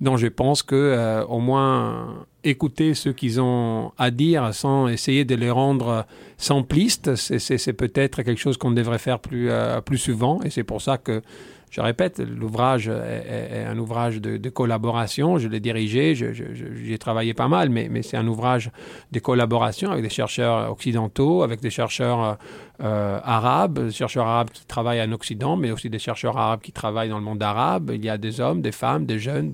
[0.00, 5.24] Donc je pense que euh, au moins écouter ce qu'ils ont à dire sans essayer
[5.24, 6.06] de les rendre
[6.36, 10.40] simplistes, c'est- peut-être quelque chose qu'on devrait faire plus, euh, plus souvent.
[10.42, 11.22] Et c'est pour ça que
[11.70, 15.36] je répète, l'ouvrage est, un ouvrage de, collaboration.
[15.36, 18.70] Je l'ai dirigé, je- je- je- j'y ai travaillé pas mal, mais, c'est un ouvrage
[19.12, 22.38] de collaboration avec des chercheurs occidentaux, avec des chercheurs
[22.80, 26.72] euh, arabes, des chercheurs arabes qui travaillent en Occident, mais aussi des chercheurs arabes qui
[26.72, 27.90] travaillent dans le monde arabe.
[27.92, 29.50] Il y a des hommes, des femmes, des jeunes,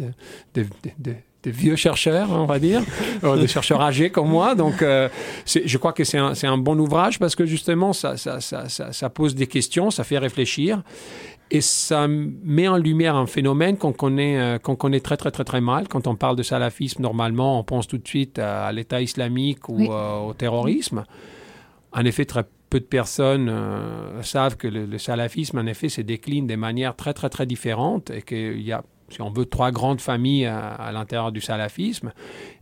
[0.55, 0.67] des-
[1.45, 2.83] des- vieux chercheurs, on va dire,
[3.25, 4.55] euh, des chercheurs âgés comme moi.
[4.55, 5.09] Donc, euh,
[5.47, 9.11] je crois que c'est un, bon ouvrage parce que justement, ça, ça, ça, ça, ça
[9.11, 10.83] pose des questions, ça fait réfléchir.
[11.51, 15.45] Et ça met en lumière un phénomène qu'on connaît, euh, qu'on connaît très, très, très,
[15.45, 15.89] très mal.
[15.89, 19.77] Quand on parle de salafisme, normalement, on pense tout de suite à, l'État islamique ou
[19.77, 19.89] Oui.
[19.91, 21.05] euh, au terrorisme.
[21.93, 26.01] En effet, très peu de personnes euh, savent que le, le salafisme, en effet, se
[26.01, 29.71] décline de manière très, très, très différente et qu'il y a, si on veut, trois
[29.71, 32.13] grandes familles à, l'intérieur du salafisme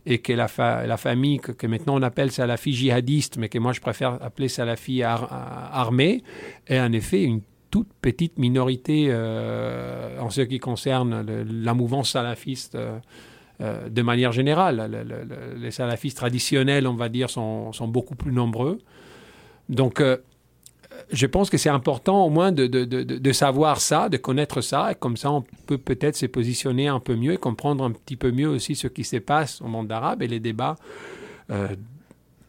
[0.05, 0.47] et que la,
[0.85, 5.03] la famille que, maintenant on appelle salafi djihadiste, mais que moi je préfère appeler salafi
[5.03, 5.31] ar-
[5.71, 6.23] armée,
[6.67, 11.25] est en effet une toute petite minorité euh, en ce qui concerne
[11.63, 12.99] la mouvance salafiste euh,
[13.61, 14.89] euh, de manière générale.
[14.91, 18.77] Le- le- le- les salafistes traditionnels, on va dire, sont, sont beaucoup plus nombreux.
[19.69, 20.01] Donc,
[21.13, 24.61] je pense que c'est important au moins de, de- de- de- savoir ça, de connaître
[24.61, 27.91] ça, et comme ça on peut peut-être se positionner un peu mieux et comprendre un
[27.91, 30.75] petit peu mieux aussi ce qui se passe au monde arabe et les débats
[31.51, 31.67] euh,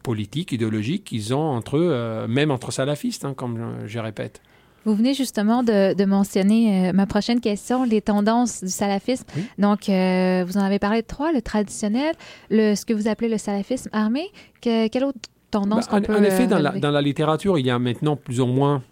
[0.03, 4.41] politiques, idéologiques qu'ils ont entre eux, euh, même entre salafistes, hein, comme je, je répète.
[4.85, 9.25] Vous venez justement de, de mentionner euh, ma prochaine question, les tendances du salafisme.
[9.35, 9.43] Oui.
[9.57, 12.13] Donc, euh, vous en avez parlé de trois, le traditionnel,
[12.51, 14.27] le, ce que vous appelez le salafisme armé.
[14.61, 15.17] Que, quelle autre
[15.59, 16.81] tendance Bah, qu'on en, peut en effet, euh, dans la, relever?
[16.81, 18.83] dans la littérature, il y a maintenant plus ou moins,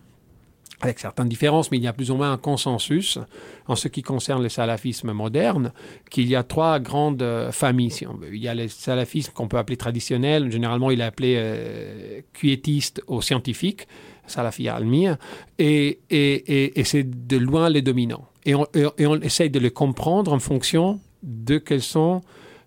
[0.82, 3.18] avec certaines différences, mais il y a plus ou moins un consensus
[3.68, 5.72] en ce qui concerne le salafisme moderne,
[6.10, 8.36] qu'il y a trois grandes euh, familles, si on veut.
[8.36, 13.02] Il y a le salafisme qu'on peut appeler traditionnel, généralement il est appelé euh, quiétiste
[13.08, 13.88] ou scientifique,
[14.28, 15.18] salafi almir,
[15.58, 18.26] et, et, et, et c'est de loin les dominants.
[18.46, 22.22] Et on, et, on essaye de les comprendre en fonction de quelles sont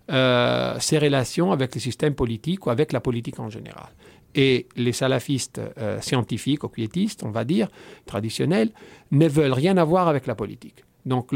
[0.09, 3.89] euh, ses relations avec le système politique ou avec la politique en général.
[4.35, 7.67] Et les salafistes euh, scientifiques ou quiétistes, on va dire,
[8.05, 8.69] traditionnels,
[9.11, 10.83] ne veulent rien avoir avec la politique.
[11.05, 11.29] Donc,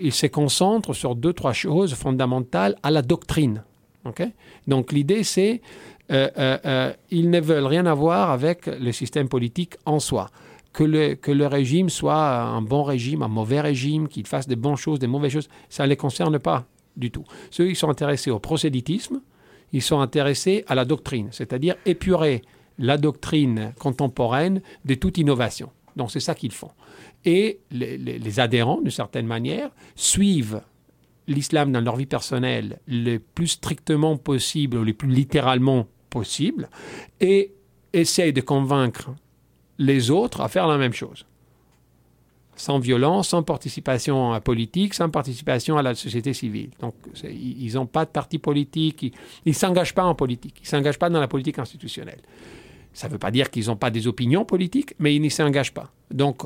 [0.00, 3.64] ils se concentrent sur deux, trois choses fondamentales à la doctrine.
[4.04, 4.22] ok?
[4.68, 5.62] Donc, l'idée, c'est
[6.10, 10.28] euh, euh, ils ne veulent rien avoir avec le système politique en soi.
[10.72, 14.56] Que le, que le régime soit un bon régime, un mauvais régime, qu'il fasse des
[14.56, 16.64] bonnes choses, des mauvaises choses, ça ne les concerne pas
[16.96, 17.24] du tout.
[17.50, 19.20] Ceux qui sont intéressés au prosélytisme,
[19.72, 22.42] ils sont intéressés à la doctrine, c'est-à-dire épurer
[22.78, 25.70] la doctrine contemporaine de toute innovation.
[25.96, 26.70] Donc c'est ça qu'ils font.
[27.24, 30.62] Et les, les- les adhérents, d'une certaine manière, suivent
[31.26, 36.68] l'islam dans leur vie personnelle le plus strictement possible, ou le plus littéralement possible,
[37.20, 37.52] et
[37.92, 39.10] essayent de convaincre
[39.78, 41.26] les autres à faire la même chose.
[42.60, 46.68] Sans violence, sans participation à politique, sans participation à la société civile.
[46.80, 46.94] Donc,
[47.24, 49.12] ils n'ont pas de parti politique, ils
[49.46, 52.20] ne s'engagent pas en politique, ils ne s'engagent pas dans la politique institutionnelle.
[52.92, 55.72] Ça ne veut pas dire qu'ils n'ont pas des opinions politiques, mais ils ne s'engagent
[55.72, 55.90] pas.
[56.10, 56.42] Donc,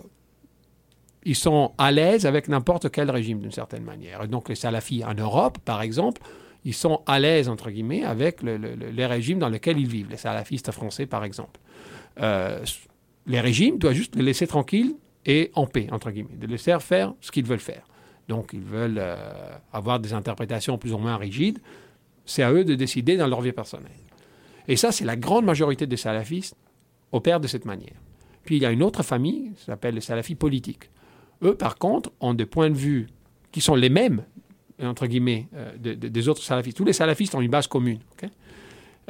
[1.25, 4.23] ils sont à l'aise avec n'importe quel régime d'une certaine manière.
[4.23, 6.23] Et donc les salafis en Europe, par exemple,
[6.65, 9.89] ils sont à l'aise, entre guillemets, avec le- le- le- les régimes dans lesquels ils
[9.89, 11.59] vivent, les salafistes français, par exemple.
[12.21, 12.63] Euh,
[13.27, 14.95] les régimes doivent juste les laisser tranquilles
[15.27, 17.83] et en paix, entre guillemets, de laisser faire ce qu'ils veulent faire.
[18.29, 21.59] Donc ils veulent euh, avoir des interprétations plus ou moins rigides.
[22.27, 23.91] C'est à eux de décider dans leur vie personnelle.
[24.67, 26.57] Et ça, c'est la grande majorité des salafistes
[27.13, 27.93] opèrent de cette manière.
[28.45, 30.91] Puis il y a une autre famille, ça s'appelle les salafis politiques.
[31.43, 33.09] Eux, par contre, ont des points de vue
[33.53, 34.25] qui sont les mêmes,
[34.83, 36.77] entre guillemets, euh, de- de- des autres salafistes.
[36.79, 38.01] Tous les salafistes ont une base commune.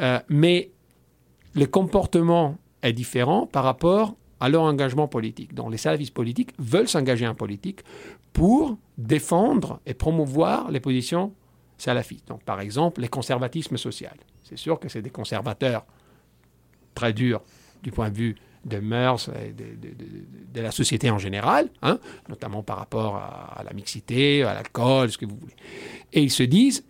[0.01, 0.71] Euh, mais
[1.55, 5.55] le comportement est différent par rapport à leur engagement politique.
[5.55, 7.81] Donc les salafistes politiques veulent s'engager en politique
[8.33, 11.33] pour défendre et promouvoir les positions
[11.79, 12.29] salafistes.
[12.29, 14.17] Donc par exemple, les conservatismes social.
[14.43, 15.85] C'est sûr que c'est des conservateurs
[16.95, 17.43] très durs
[17.83, 22.79] du point de vue des mœurs et de, la société en général, hein, notamment par
[22.79, 25.55] rapport à la mixité, à l'alcool, ce que vous voulez.
[26.13, 26.85] Et ils se disent,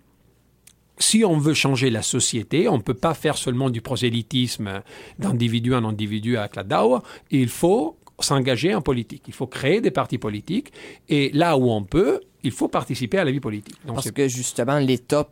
[0.99, 4.83] si on veut changer la société, on ne peut pas faire seulement du prosélytisme
[5.19, 9.91] d'individu en individu avec la dawa, il faut s'engager en politique, il faut créer des
[9.91, 10.73] partis politiques,
[11.09, 13.75] et là où on peut, il faut participer à la vie politique.
[13.87, 15.29] Donc Parce que justement, l'État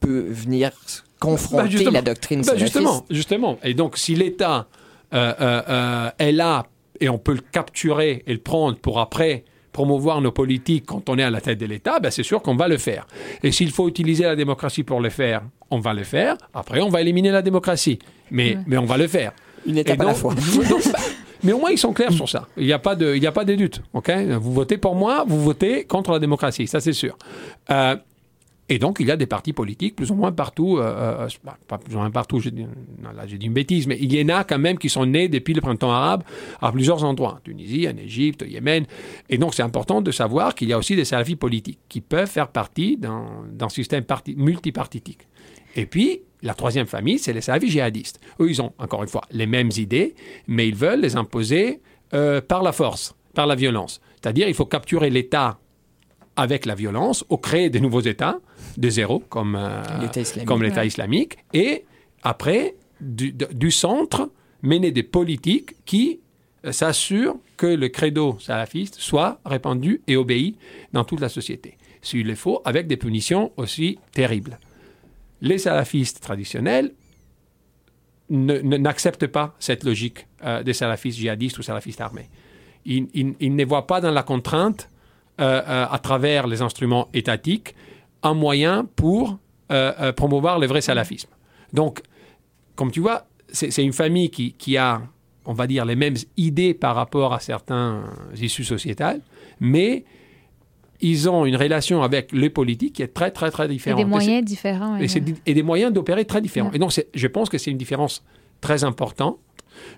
[0.00, 0.72] peut venir
[1.20, 2.74] confronter Bah, la doctrine salafiste.
[2.74, 3.58] justement, justement.
[3.62, 4.66] Et donc, si l'État
[5.14, 6.66] euh, euh, euh, est là
[7.00, 9.44] et on peut le capturer et le prendre pour après
[9.76, 12.56] promouvoir nos politiques quand on est à la tête de l'État, ben c'est sûr qu'on
[12.56, 13.06] va le faire.
[13.42, 16.36] Et s'il faut utiliser la démocratie pour le faire, on va le faire.
[16.54, 17.98] Après, on va éliminer la démocratie.
[18.30, 18.58] Mais, Ouais.
[18.66, 19.32] mais on va le faire.
[19.66, 20.32] Une étape à la fois.
[20.34, 20.98] donc, bah,
[21.44, 22.46] mais au moins, ils sont clairs sur ça.
[22.56, 23.82] Il n'y a pas de, il y a pas de doute.
[23.92, 24.10] ok?
[24.40, 26.66] Vous votez pour moi, vous votez contre la démocratie.
[26.66, 27.18] Ça, c'est sûr.
[27.70, 27.96] Euh,
[28.68, 30.78] et donc, il y a des partis politiques plus ou moins partout.
[30.78, 32.66] euh, euh, bah, pas plus ou moins partout, j'ai dit,
[33.40, 35.92] une bêtise, mais il y en a quand même qui sont nés depuis le printemps
[35.92, 36.24] arabe
[36.60, 38.84] à plusieurs endroits, en Tunisie, en Égypte, au Yémen.
[39.28, 42.28] Et donc, c'est important de savoir qu'il y a aussi des salafis politiques qui peuvent
[42.28, 45.28] faire partie d'un, système parti, multipartitique.
[45.76, 48.18] Et puis, la troisième famille, c'est les salafis djihadistes.
[48.40, 50.14] Eux, ils ont, encore une fois, les mêmes idées,
[50.48, 51.80] mais ils veulent les imposer
[52.14, 54.00] euh, par la force, par la violence.
[54.20, 55.58] C'est-à-dire, il faut capturer l'État
[56.36, 58.38] avec la violence, ou créer des nouveaux États
[58.76, 61.38] de zéro, comme, euh, L'État islamique.
[61.52, 61.84] et
[62.22, 64.30] après, du, centre,
[64.62, 66.20] mener des politiques qui
[66.64, 70.56] euh, s'assurent que le credo salafiste soit répandu et obéi
[70.92, 71.76] dans toute la société.
[72.02, 74.58] S'il le faut, avec des punitions aussi terribles.
[75.40, 76.92] Les salafistes traditionnels
[78.30, 82.28] ne- ne- n'acceptent pas cette logique euh, des salafistes djihadistes ou salafistes armés.
[82.84, 84.88] Ils, ils- ils ne voient pas dans la contrainte,
[85.40, 87.74] euh, euh, à travers les instruments étatiques,
[88.22, 89.38] un moyen pour
[89.72, 91.28] euh, euh, promouvoir le vrai salafisme.
[91.72, 92.00] Donc,
[92.74, 95.02] comme tu vois, c'est une famille qui, qui a,
[95.44, 98.04] on va dire, les mêmes idées par rapport à certains
[98.36, 99.20] issues sociétales,
[99.60, 100.04] mais
[101.00, 103.98] ils ont une relation avec les politiques qui est très, très, très différente.
[103.98, 104.96] des Et c'est- moyens différents.
[105.46, 106.70] et, des moyens d'opérer très différents.
[106.70, 106.76] Ouais.
[106.76, 108.24] Et donc, je pense que c'est une différence
[108.60, 109.38] très importante.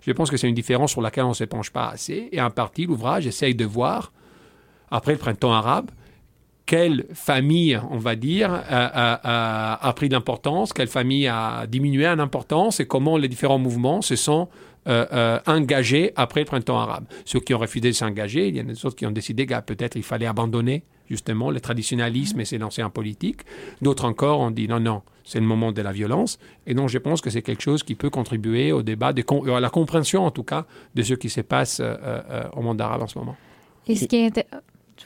[0.02, 2.28] Je pense que c'est une différence sur laquelle on ne se penche pas assez.
[2.32, 4.12] Et en partie, l'ouvrage essaye de voir,
[4.90, 5.90] après le printemps arabe,
[6.68, 12.78] quelle famille, on va dire, a, pris de l'importance, quelle famille a diminué en importance
[12.78, 14.48] et comment les différents mouvements se sont
[14.86, 17.06] euh, euh, engagés après le printemps arabe.
[17.24, 19.58] Ceux qui ont refusé de s'engager, il y en a d'autres qui ont décidé que
[19.60, 23.40] peut-être il fallait abandonner justement le traditionnalisme et s'élancer en politique.
[23.80, 26.38] D'autres encore ont dit non, non, c'est le moment de la violence.
[26.66, 29.70] Et donc je pense que c'est quelque chose qui peut contribuer au débat, à la
[29.70, 33.18] compréhension en tout cas de ce qui se passe euh, au monde arabe en ce
[33.18, 33.36] moment.
[33.86, 34.46] Et ce qui est.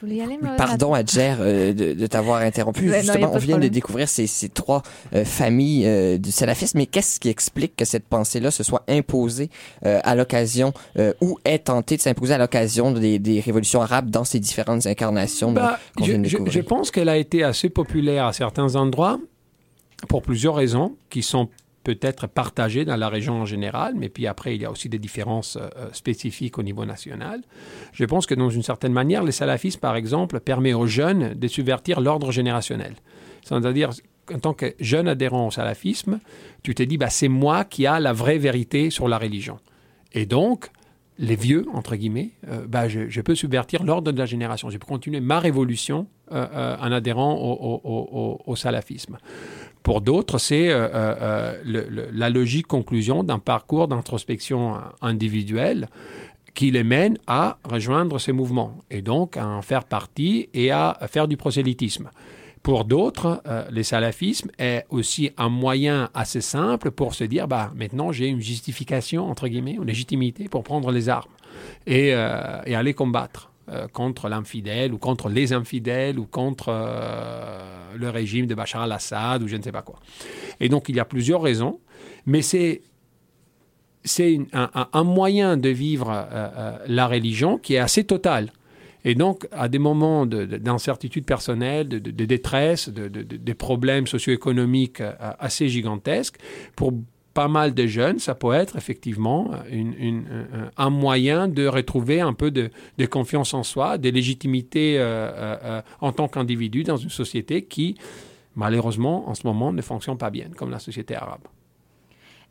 [0.01, 0.37] voulais y aller?
[0.57, 2.85] Pardon, Adjer, euh, de, de t'avoir interrompu.
[2.89, 4.81] Ben Justement, on vient de découvrir ces, ces trois
[5.13, 9.49] euh, familles euh, du salafisme, mais qu'est-ce qui explique que cette pensée-là se soit imposée
[9.85, 14.09] euh, à l'occasion, euh, ou est tentée de s'imposer à l'occasion des, des révolutions arabes
[14.09, 16.53] dans ces différentes incarnations Bah, qu'on je, vient de je- découvrir?
[16.53, 19.19] je pense qu'elle a été assez populaire à certains endroits
[20.09, 21.47] pour plusieurs raisons qui sont
[21.83, 24.99] peut-être partagées dans la région en général, mais puis après, il y a aussi des
[24.99, 27.41] différences euh, euh, spécifiques au niveau national.
[27.91, 31.47] Je pense que dans une certaine manière, les salafistes, par exemple, permet aux jeunes de
[31.47, 32.95] subvertir l'ordre générationnel.
[33.43, 33.91] C'est-à-dire,
[34.33, 36.19] en tant que jeune adhérent au salafisme,
[36.63, 39.59] tu te dis, bah, c'est moi qui a la vraie vérité sur la religion.
[40.13, 40.69] Et donc,
[41.19, 44.69] les vieux, entre guillemets, euh, bah, je, peux subvertir l'ordre de la génération.
[44.69, 49.19] Je peux continuer ma révolution en adhérant au salafisme.
[49.83, 55.89] Pour d'autres, c'est euh, euh, euh, la logique conclusion d'un parcours d'introspection individuelle
[56.53, 60.97] qui les mène à rejoindre ces mouvements et donc à en faire partie et à
[61.09, 62.09] faire du prosélytisme.
[62.61, 67.71] Pour d'autres, euh, le salafisme est aussi un moyen assez simple pour se dire, bah,
[67.75, 71.29] maintenant j'ai une justification, entre guillemets, une légitimité pour prendre les armes
[71.85, 78.45] et aller combattre euh, contre l'infidèle ou contre les infidèles ou contre euh, le régime
[78.45, 79.99] de Bachar al-Assad ou je ne sais pas quoi.
[80.59, 81.79] Et donc il y a plusieurs raisons,
[82.25, 82.81] mais c'est
[84.05, 88.51] c'est un, moyen de vivre euh, la religion qui est assez total.
[89.05, 93.37] Et donc, à des moments de- de- d'incertitude personnelle, de, de- détresse, de, de- de-
[93.37, 95.01] des problèmes socio-économiques
[95.39, 96.37] assez gigantesques,
[96.75, 96.93] pour
[97.33, 99.51] pas mal de jeunes, ça peut être effectivement
[100.77, 105.57] un- moyen de retrouver un peu de, de confiance en soi, de légitimité euh, euh,
[105.63, 107.95] euh, en tant qu'individu dans une société qui,
[108.55, 111.41] malheureusement, en ce moment, ne fonctionne pas bien, comme la société arabe.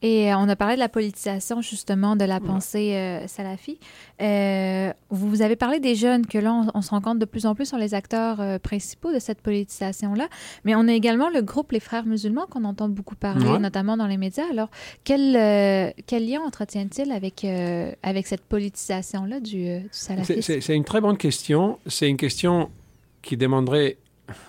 [0.03, 3.79] Et euh, on a parlé de la politisation, justement, de la pensée euh, salafi.
[4.21, 7.47] Euh, vous avez parlé des jeunes, que là, on, on se rend compte de plus
[7.47, 10.29] en plus sont les acteurs euh, principaux de cette politisation-là.
[10.65, 13.59] Mais on a également le groupe Les Frères musulmans qu'on entend beaucoup parler, Ouais.
[13.59, 14.45] notamment dans les médias.
[14.51, 14.69] Alors,
[15.05, 17.47] quel, quel lien entretient-il avec,
[18.03, 20.61] avec cette politisation-là du, salafisme?
[20.61, 21.79] C'est une très bonne question.
[21.87, 22.71] C'est une question
[23.23, 23.97] qui demanderait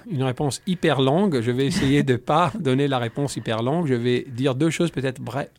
[0.10, 1.42] une réponse hyper longue.
[1.42, 3.88] Je vais essayer de ne pas donner la réponse hyper longue.
[3.88, 5.50] Je vais dire deux choses peut-être brèves.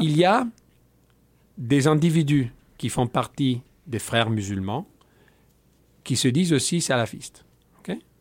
[0.00, 0.46] Il y a
[1.56, 4.86] des individus qui font partie des frères musulmans
[6.04, 7.44] qui se disent aussi salafistes.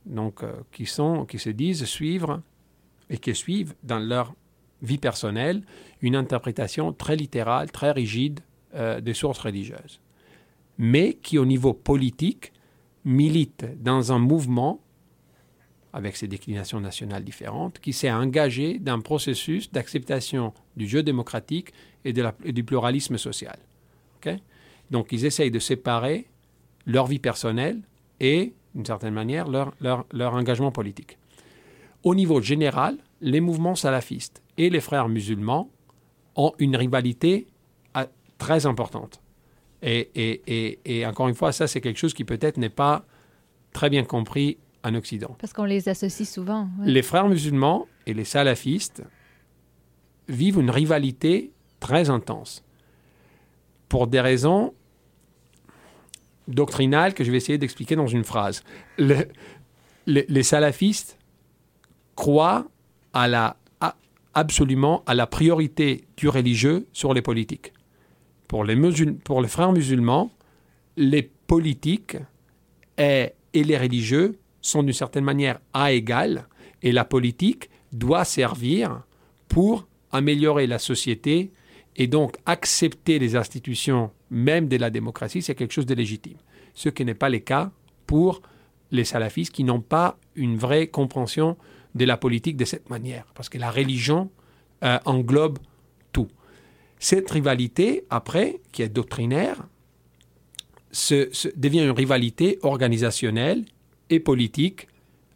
[0.07, 2.41] Donc, euh, qui, sont, qui se disent suivre
[3.09, 4.33] et qui suivent dans leur
[4.81, 5.63] vie personnelle
[6.01, 8.39] une interprétation très littérale, très rigide
[8.75, 9.99] euh, des sources religieuses.
[10.77, 12.53] Mais qui, au niveau politique,
[13.07, 14.81] militent dans un mouvement
[15.93, 21.71] avec ses déclinations nationales différentes, qui s'est engagé dans un processus d'acceptation du jeu démocratique
[22.05, 23.57] et, du pluralisme social.
[24.91, 26.27] Donc, ils essayent de séparer
[26.85, 27.81] leur vie personnelle
[28.19, 31.17] et, d'une certaine manière, leur, engagement politique.
[32.03, 35.69] Au niveau général, les mouvements salafistes et les frères musulmans
[36.35, 37.47] ont une rivalité
[37.93, 39.21] ah, très importante.
[39.81, 43.05] Et, et- et- et encore une fois, ça, c'est quelque chose qui peut-être n'est pas
[43.73, 45.35] très bien compris en Occident.
[45.39, 46.67] Parce qu'on les associe souvent.
[46.79, 46.87] ouais.
[46.91, 49.03] Les frères musulmans et les salafistes
[50.27, 52.63] vivent une rivalité très intense
[53.89, 54.73] pour des raisons
[56.47, 58.63] doctrinales que je vais essayer d'expliquer dans une phrase.
[58.97, 59.27] Le-
[60.05, 61.17] le- les salafistes
[62.15, 62.67] croient
[63.13, 63.95] à la, à-
[64.33, 67.73] absolument à la priorité du religieux sur les politiques.
[68.47, 68.77] Pour les,
[69.47, 70.31] frères musulmans,
[70.95, 72.17] les politiques
[72.97, 76.47] et, les religieux sont d'une certaine manière à égal
[76.81, 79.03] et la politique doit servir
[79.47, 81.51] pour améliorer la société
[81.95, 86.37] et donc accepter les institutions même de la démocratie, c'est quelque chose de légitime.
[86.73, 87.71] Ce qui n'est pas le cas
[88.05, 88.41] pour
[88.91, 91.57] les salafistes qui n'ont pas une vraie compréhension
[91.95, 94.29] de la politique de cette manière, parce que la religion
[94.83, 95.57] euh, englobe.
[96.99, 99.57] Cette rivalité, après, qui est doctrinaire,
[100.91, 103.65] se- devient une rivalité organisationnelle
[104.09, 104.87] et politique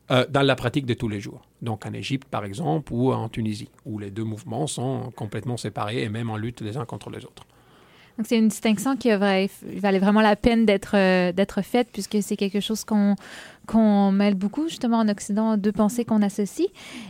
[0.09, 1.41] euh, dans la pratique de tous les jours.
[1.61, 6.01] Donc en Égypte, par exemple, ou en Tunisie, où les deux mouvements sont complètement séparés
[6.03, 7.45] et même en lutte les uns contre les autres.
[8.17, 9.45] Donc, c'est une distinction qui va-
[9.77, 13.15] valait vraiment la peine euh, d'être faite puisque c'est quelque chose qu'on
[13.67, 16.67] qu'on mêle beaucoup justement en Occident, deux pensées qu'on associe.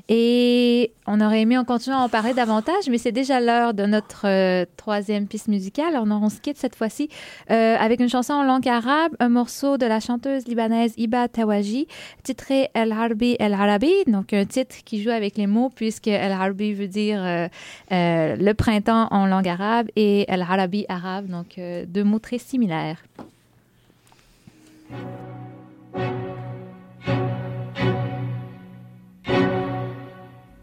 [0.10, 3.86] Et on aurait aimé en continuer à en parler davantage, mais c'est déjà l'heure de
[3.86, 5.98] notre euh, troisième piste musicale.
[5.98, 7.10] On se quitte cette fois-ci
[7.50, 11.88] euh, avec une chanson en langue arabe, un morceau de la chanteuse libanaise Iba Tawaji,
[12.24, 16.32] titré El Harbi El Arabi, donc un titre qui joue avec les mots puisque El
[16.32, 17.48] Harbi veut dire euh,
[17.90, 23.02] le printemps en langue arabe et El Arabi arabe, donc deux mots très similaires.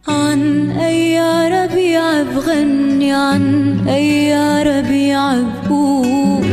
[0.08, 6.44] عن أي ربيع بغني عن أي ربيع بقول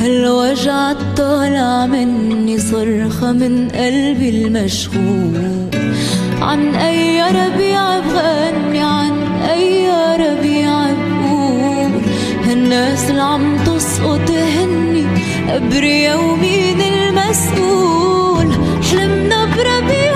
[0.00, 5.68] هالوجع طالع مني صرخة من قلبي المشغول
[6.40, 9.12] عن أي ربيع بغني عن
[9.50, 12.02] أي ربيع بقول
[12.46, 15.06] هالناس اللي عم تسقط هني
[15.48, 18.46] أبريا ومين المسؤول.
[18.90, 20.07] حلمنا بربيع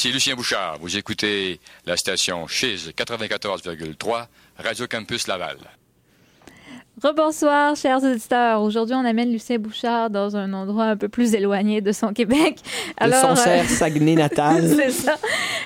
[0.00, 0.78] Ici Lucien Bouchard.
[0.78, 5.58] Vous écoutez la station Chiz 94,3, Radio Campus Laval.
[7.02, 8.60] Rebonsoir, chers auditeurs.
[8.60, 12.58] Aujourd'hui, on amène Lucien Bouchard dans un endroit un peu plus éloigné de son Québec.
[13.00, 14.68] de son cher Saguenay natal.
[14.76, 15.16] c'est ça.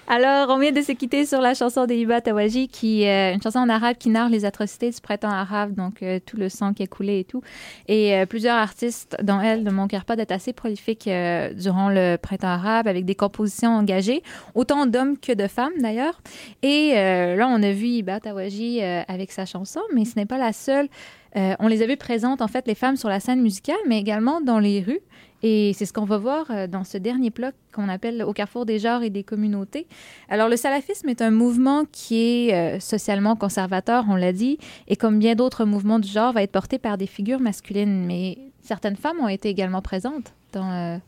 [0.06, 3.42] Alors, on vient de se quitter sur la chanson de Hiba Tawaji, qui est une
[3.42, 6.72] chanson en arabe qui narre les atrocités du printemps arabe, donc euh, tout le sang
[6.72, 7.42] qui a coulé et tout.
[7.88, 12.16] Et euh, plusieurs artistes, dont elle, ne manquèrent pas d'être assez prolifiques euh, durant le
[12.16, 14.22] printemps arabe, avec des compositions engagées,
[14.54, 16.20] autant d'hommes que de femmes d'ailleurs.
[16.62, 20.52] Et là, on a vu Hiba Tawaji avec sa chanson, mais ce n'est pas la
[20.52, 20.88] seule.
[21.36, 23.98] Euh, on les a vues présentes, en fait, les femmes sur la scène musicale, mais
[23.98, 25.00] également dans les rues.
[25.42, 28.64] Et c'est ce qu'on va voir euh, dans ce dernier bloc qu'on appelle Au carrefour
[28.64, 29.86] des genres et des communautés.
[30.28, 34.58] Alors, le salafisme est un mouvement qui est euh, socialement conservateur, on l'a dit,
[34.88, 38.06] et comme bien d'autres mouvements du genre, va être porté par des figures masculines.
[38.06, 41.00] Mais certaines femmes ont été également présentes dans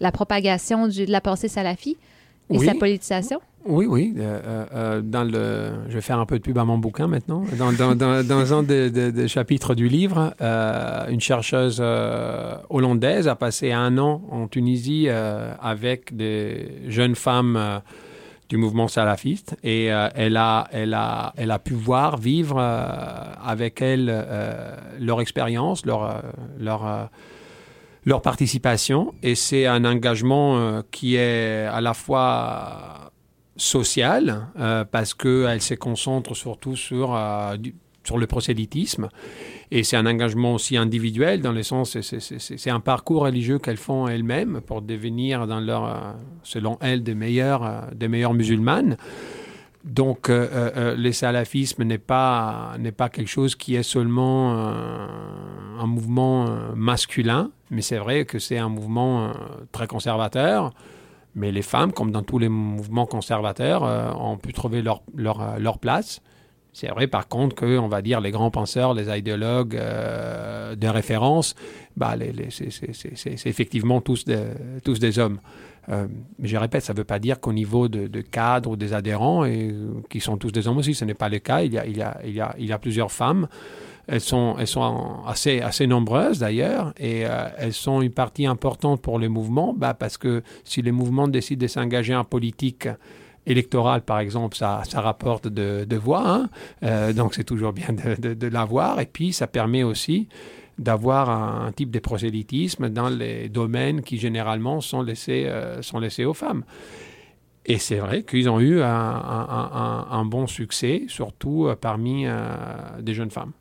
[0.00, 1.96] la propagation de la pensée salafi
[2.50, 2.66] et Oui.
[2.66, 3.40] sa politisation.
[3.66, 4.14] Oui, oui.
[4.18, 7.06] euh, euh, euh, dans le, je vais faire un peu de pub à mon bouquin
[7.06, 7.44] maintenant.
[7.56, 10.34] Dans, un des chapitres du livre,
[11.08, 11.82] une chercheuse
[12.68, 17.80] hollandaise a passé un an en Tunisie avec des jeunes femmes
[18.50, 24.24] du mouvement salafiste et elle, a, elle, a, elle a pu voir, vivre avec elles
[25.00, 26.22] leur expérience, leur,
[26.58, 27.08] leur,
[28.04, 29.14] leur participation.
[29.22, 33.03] Et c'est un engagement qui est à la fois
[33.56, 37.56] sociale euh, parce qu'elle se concentre surtout sur, euh,
[38.02, 39.08] sur le prosélytisme.
[39.70, 44.06] Et c'est un engagement aussi individuel dans le sens c'est- un parcours religieux qu'elles font
[44.08, 48.96] elles-mêmes pour devenir euh, selon elles des meilleures euh, des meilleures musulmanes.
[49.84, 54.52] Donc le salafisme n'est pas pas quelque chose qui est seulement
[55.78, 59.34] un mouvement masculin mais c'est vrai que c'est un mouvement
[59.72, 60.72] très conservateur
[61.34, 65.40] mais les femmes, comme dans tous les mouvements conservateurs, euh, ont pu trouver leur, leur,
[65.40, 66.20] euh, leur place.
[66.72, 70.88] C'est vrai, par contre, que, on va dire, les grands penseurs, les idéologues euh, de
[70.88, 71.54] référence,
[71.96, 74.42] bah, les, les- c'est- effectivement tous des,
[74.82, 75.38] tous des hommes.
[75.86, 78.92] Mais je répète, ça ne veut pas dire qu'au niveau de, de cadres ou des
[78.94, 79.72] adhérents, et,
[80.08, 81.62] qui sont tous des hommes aussi, ce n'est pas le cas.
[81.62, 83.46] Il y a, il y a, il y a, il y a plusieurs femmes.
[84.06, 89.00] Elles sont, elles sont assez, assez nombreuses d'ailleurs, et euh, elles sont une partie importante
[89.00, 92.88] pour le mouvement, bah, parce que si les mouvements décident de s'engager en politique
[93.46, 96.48] électorale, par exemple, ça, ça rapporte de, voix, hein.
[96.82, 100.28] Euh, donc c'est toujours bien de, de, l'avoir, et puis ça permet aussi
[100.78, 106.24] d'avoir un, type de prosélytisme dans les domaines qui généralement sont laissés, euh, sont laissés
[106.24, 106.64] aux femmes.
[107.64, 112.26] Et c'est vrai qu'ils ont eu un, bon succès, surtout parmi
[113.00, 113.52] des jeunes femmes.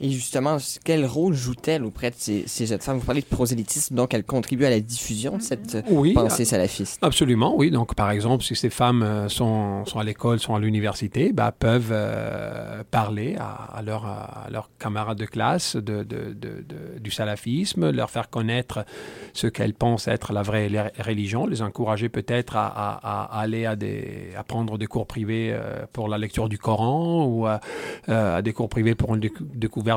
[0.00, 2.98] Et justement, quel rôle joue-t-elle auprès de ces, ces jeunes femmes?
[2.98, 6.44] Vous parlez de prosélytisme, donc elle contribue à la diffusion de cette euh, Oui, pensée
[6.44, 6.98] salafiste.
[7.00, 7.70] Absolument, oui.
[7.70, 11.52] Donc, par exemple, si ces femmes euh, sont, sont à l'école, sont à l'université, bah,
[11.56, 17.90] peuvent euh, parler à, à leurs camarades de classe de, de- de- de- du salafisme,
[17.90, 18.84] leur faire connaître
[19.32, 20.68] ce qu'elles pensent être la vraie
[20.98, 25.56] religion, les encourager peut-être à, à- à aller à, des, à prendre des cours privés
[25.92, 27.60] pour la lecture du Coran ou à,
[28.08, 29.44] à des cours privés pour une décou-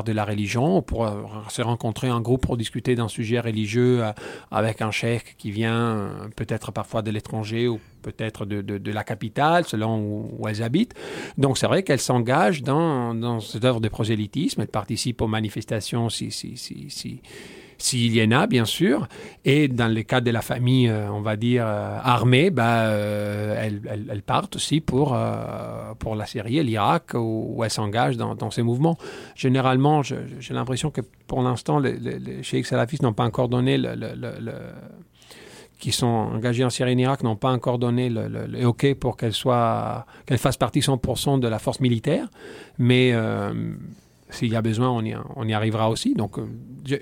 [0.04, 4.04] de la religion, ou pour euh, se rencontrer en groupe pour discuter d'un sujet religieux
[4.04, 4.12] euh,
[4.50, 9.04] avec un cheikh qui vient euh, peut-être parfois de l'étranger ou peut-être de, de- la
[9.04, 9.98] capitale, selon
[10.38, 10.94] où, elles habitent.
[11.36, 16.08] Donc c'est vrai qu'elles s'engagent dans, dans cette œuvre de prosélytisme, elles participent aux manifestations
[16.08, 17.20] si, si, si,
[17.78, 19.06] s'il y en a, bien sûr.
[19.44, 23.70] Et dans les cas de la famille, euh, on va dire, euh, armée, bah, euh,
[24.10, 25.16] elles, partent aussi pour,
[25.98, 28.98] pour la Syrie et l'Irak, où, elles s'engagent dans, ces mouvements.
[29.36, 30.18] Généralement, j'ai
[30.50, 33.94] l'impression que pour l'instant, les, les, les salafistes n'ont pas encore donné le...
[33.94, 34.52] le- le- le-
[35.78, 38.66] qui sont engagés en Syrie et en Irak n'ont pas encore donné le, le- le
[38.66, 42.26] OK pour qu'elles soient qu'elles fassent partie 100% de la force militaire,
[42.78, 43.14] mais
[44.30, 46.14] s'il y a besoin, on y, on y arrivera aussi.
[46.14, 46.36] Donc,
[46.84, 46.96] je,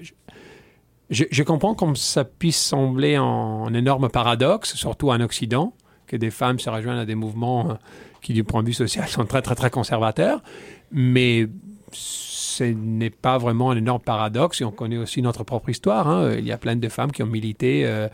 [1.10, 5.72] je- comprends comme ça puisse sembler un, un énorme paradoxe, surtout en Occident,
[6.06, 7.74] que des femmes se rejoignent à des mouvements euh,
[8.22, 10.42] qui, du point de vue social, sont très, très, très conservateurs.
[10.92, 11.48] Mais
[11.92, 14.60] ce n'est pas vraiment un énorme paradoxe.
[14.60, 16.08] Et on connaît aussi notre propre histoire.
[16.08, 16.34] hein.
[16.38, 18.08] Il y a plein de femmes qui ont milité euh,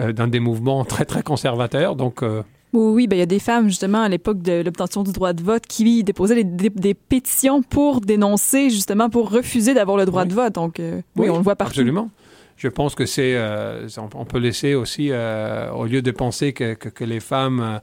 [0.00, 1.94] euh, dans des mouvements très, très conservateurs.
[1.96, 5.02] Donc, euh, Oui, oui, ben, il y a des femmes, justement, à l'époque de l'obtention
[5.04, 9.74] du droit de vote, qui déposaient des, des- des pétitions pour dénoncer, justement, pour refuser
[9.74, 10.54] d'avoir le droit de vote.
[10.54, 11.70] Donc, euh, oui, on le voit partout.
[11.72, 12.10] Absolument.
[12.56, 16.74] Je pense que c'est, euh, on, peut laisser aussi, euh, au lieu de penser que,
[16.74, 17.78] que- que les femmes euh,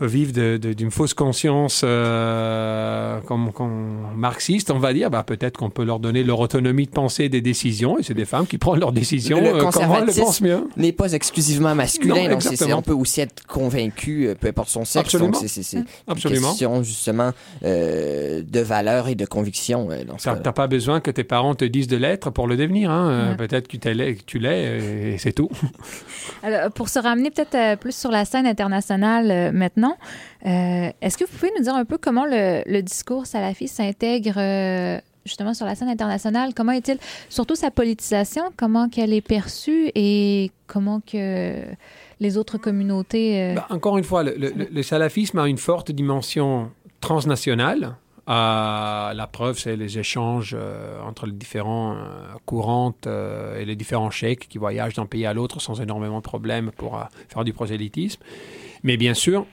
[0.00, 5.56] vivent de- de- d'une fausse conscience euh, comme, comme marxiste, on va dire, bah, peut-être
[5.56, 8.46] qu'on peut leur donner leur autonomie de penser et des décisions, et c'est des femmes
[8.46, 10.64] qui prennent leurs décisions Le euh, comment elles le pensent mieux.
[10.76, 12.14] n'est pas exclusivement masculin.
[12.14, 12.78] Non, donc c'est- c'est- exactement.
[12.78, 15.06] on peut aussi être convaincu, euh, peu importe son sexe.
[15.06, 15.30] Absolument.
[15.30, 16.48] Donc c'est- c'est c'est une Absolument.
[16.48, 17.32] question justement
[17.64, 19.88] euh, de valeur et de conviction.
[19.88, 20.40] cas-là.
[20.42, 22.90] T'as pas besoin que tes parents te disent de l'être pour le devenir.
[22.90, 23.30] Hein.
[23.30, 23.36] Ouais.
[23.36, 25.48] Peut-être que tu l'es, que tu l'es, et c'est tout.
[26.42, 29.52] Alors, pour se ramener peut-être plus sur la scène internationale euh,
[30.46, 35.00] euh, est-ce que vous pouvez nous dire un peu comment le, discours salafiste s'intègre euh,
[35.24, 36.54] justement sur la scène internationale?
[36.54, 41.62] Comment est-il, surtout sa politisation, comment qu'elle est perçue et comment que
[42.20, 43.42] les autres communautés...
[43.42, 46.70] euh, Bah, encore une fois, le, salafisme a une forte dimension
[47.00, 47.96] transnationale.
[48.26, 50.54] La preuve, c'est les échanges
[51.06, 51.96] entre les différents
[52.44, 56.70] courants et les différents cheikhs qui voyagent d'un pays à l'autre sans énormément de problèmes
[56.76, 58.20] pour faire du prosélytisme.
[58.82, 59.46] Mais bien sûr,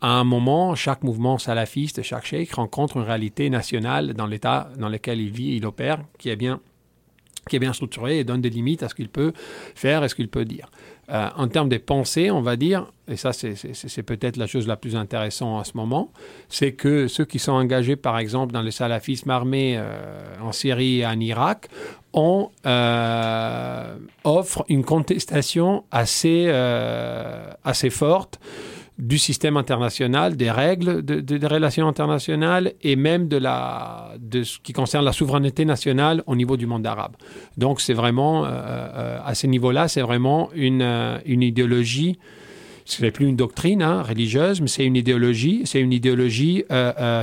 [0.00, 4.88] à un moment, chaque mouvement salafiste, chaque cheikh rencontre une réalité nationale dans l'État dans
[4.88, 6.60] lequel il vit, il opère, qui est bien
[7.48, 9.32] qui est bien structuré et donne des limites à ce qu'il peut
[9.74, 10.70] faire et ce qu'il peut dire.
[11.08, 14.76] Euh, en termes de pensée, on va dire, et ça c'est- peut-être la chose la
[14.76, 16.12] plus intéressante en ce moment,
[16.50, 21.00] c'est que ceux qui sont engagés par exemple dans le salafisme armé euh, en Syrie
[21.00, 21.68] et en Irak
[22.66, 26.48] euh, offrent une contestation assez,
[27.64, 28.38] assez forte
[28.98, 34.42] du système international, des règles de- de- des relations internationales et même de, la, de
[34.42, 37.12] ce qui concerne la souveraineté nationale au niveau du monde arabe.
[37.56, 42.18] Donc c'est vraiment, euh, euh, à ce niveau-là, c'est vraiment une, euh, une idéologie,
[42.84, 46.64] ce n'est plus une doctrine hein, religieuse, mais c'est une idéologie, c'est une idéologie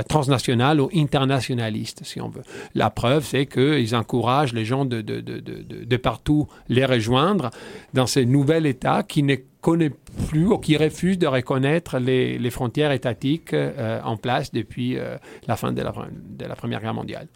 [0.08, 2.44] transnationale ou internationaliste, si on veut.
[2.76, 7.50] La preuve, c'est qu'ils encouragent les gens de, de, partout les rejoindre
[7.94, 9.34] dans ce nouvel État qui ne
[9.66, 9.90] connaît
[10.28, 15.16] plus ou qui refuse de reconnaître les, frontières étatiques euh, en place depuis euh,
[15.48, 17.26] la fin de la Première Guerre mondiale.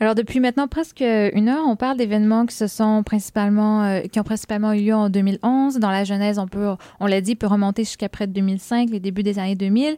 [0.00, 4.18] Alors, depuis maintenant presque une heure, on parle d'événements qui se sont principalement, euh, qui
[4.20, 5.78] ont principalement eu lieu en 2011.
[5.78, 6.68] Dans la Genèse, on peut,
[7.00, 9.96] on l'a dit, peut remonter jusqu'à près de 2005, les débuts des années 2000.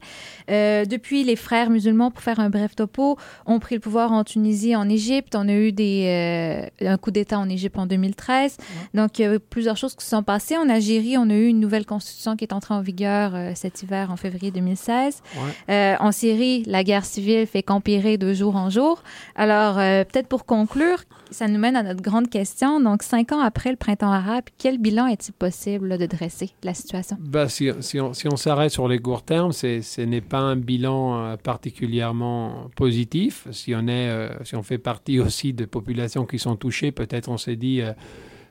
[0.50, 3.16] Euh, depuis, les frères musulmans, pour faire un bref topo,
[3.46, 5.34] ont pris le pouvoir en Tunisie, en Égypte.
[5.34, 8.56] On a eu des, euh, un coup d'État en Égypte en 2013.
[8.94, 10.56] Donc, il y a eu plusieurs choses qui se sont passées.
[10.56, 13.82] En Algérie, on a eu une nouvelle constitution qui est entrée en vigueur euh, cet
[13.82, 15.22] hiver, en février 2016.
[15.68, 19.02] Euh, en Syrie, la guerre civile fait qu'empirer de jour en jour.
[19.34, 20.98] Alors, euh, peut-être pour conclure,
[21.30, 22.80] ça nous mène à notre grande question.
[22.80, 27.16] Donc, cinq ans après le printemps arabe, quel bilan est-il possible de dresser la situation?
[27.20, 31.36] Bah, si, si on s'arrête sur les courts termes, ce n'est pas un bilan euh,
[31.36, 33.46] particulièrement positif.
[33.50, 37.28] Si on, est, euh, si on fait partie aussi de populations qui sont touchées, peut-être
[37.28, 37.80] on s'est dit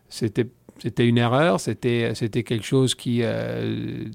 [0.10, 3.22] c'était c'était une erreur, c'était quelque chose qui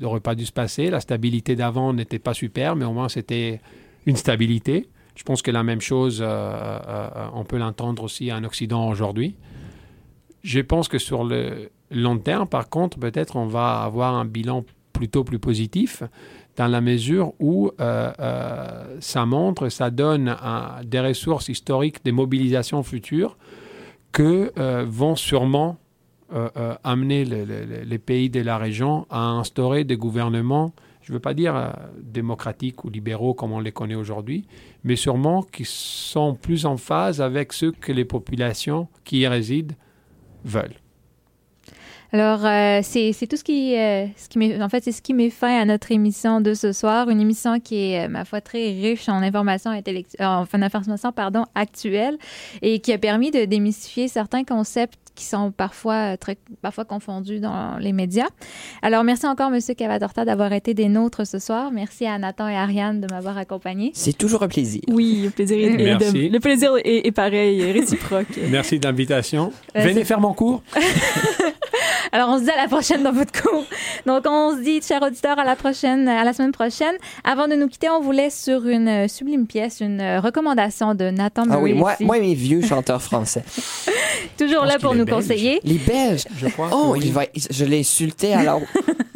[0.01, 0.91] n'aurait pas dû se passer.
[0.91, 3.61] La stabilité d'avant n'était pas super, mais au moins c'était
[4.05, 4.89] une stabilité.
[5.15, 9.35] Je pense que la même chose, euh, euh, on peut l'entendre aussi en Occident aujourd'hui.
[10.43, 14.65] Je pense que sur le long terme, par contre, peut-être on va avoir un bilan
[14.93, 16.03] plutôt plus positif
[16.57, 20.35] dans la mesure où euh, euh, ça montre, ça donne
[20.85, 23.37] des ressources historiques, des mobilisations futures
[24.13, 25.79] que euh, vont sûrement
[26.33, 30.73] euh, euh, amener le- le- le- les pays de la région à instaurer des gouvernements,
[31.11, 34.47] je ne veux pas dire euh, démocratiques ou libéraux comme on les connaît aujourd'hui,
[34.85, 39.75] mais sûrement qui sont plus en phase avec ce que les populations qui y résident
[40.45, 40.77] veulent.
[42.13, 44.07] Alors, euh, c'est tout ce qui, euh,
[44.61, 47.61] en fait, c'est ce qui met fin à notre émission de ce soir, une émission
[47.61, 49.71] qui est, euh, ma foi, très riche en informations
[50.19, 52.19] en informations, pardon, actuelles,
[52.63, 57.41] et qui a permis de démystifier certains concepts qui sont parfois euh, très, parfois confondus
[57.41, 58.29] dans les médias.
[58.81, 61.71] Alors, merci encore, Monsieur Cavadorta, d'avoir été des nôtres ce soir.
[61.71, 63.91] Merci à Nathan et Ariane de m'avoir accompagné.
[63.95, 64.81] C'est toujours un plaisir.
[64.89, 66.29] Oui, le plaisir est, Merci.
[66.29, 68.29] de- le plaisir est, est pareil, est réciproque.
[68.49, 69.53] Merci de l'invitation.
[69.77, 70.63] Euh, Venez faire mon cours.
[72.13, 73.65] Alors, on se dit à la prochaine dans votre cours.
[74.07, 76.95] Donc, on se dit, chers auditeurs, à la prochaine, à la semaine prochaine.
[77.25, 81.11] Avant de nous quitter, on vous laisse sur une euh, sublime pièce, une recommandation de
[81.11, 83.45] Nathan Ah oui, moi, moi mes vieux chanteurs français.
[84.39, 85.05] Toujours là pour nous.
[85.11, 85.61] Conseiller.
[85.65, 86.25] Les Belges.
[86.37, 86.71] Je crois.
[86.73, 87.01] Oh, oui.
[87.05, 88.61] il va, je l'ai insulté alors.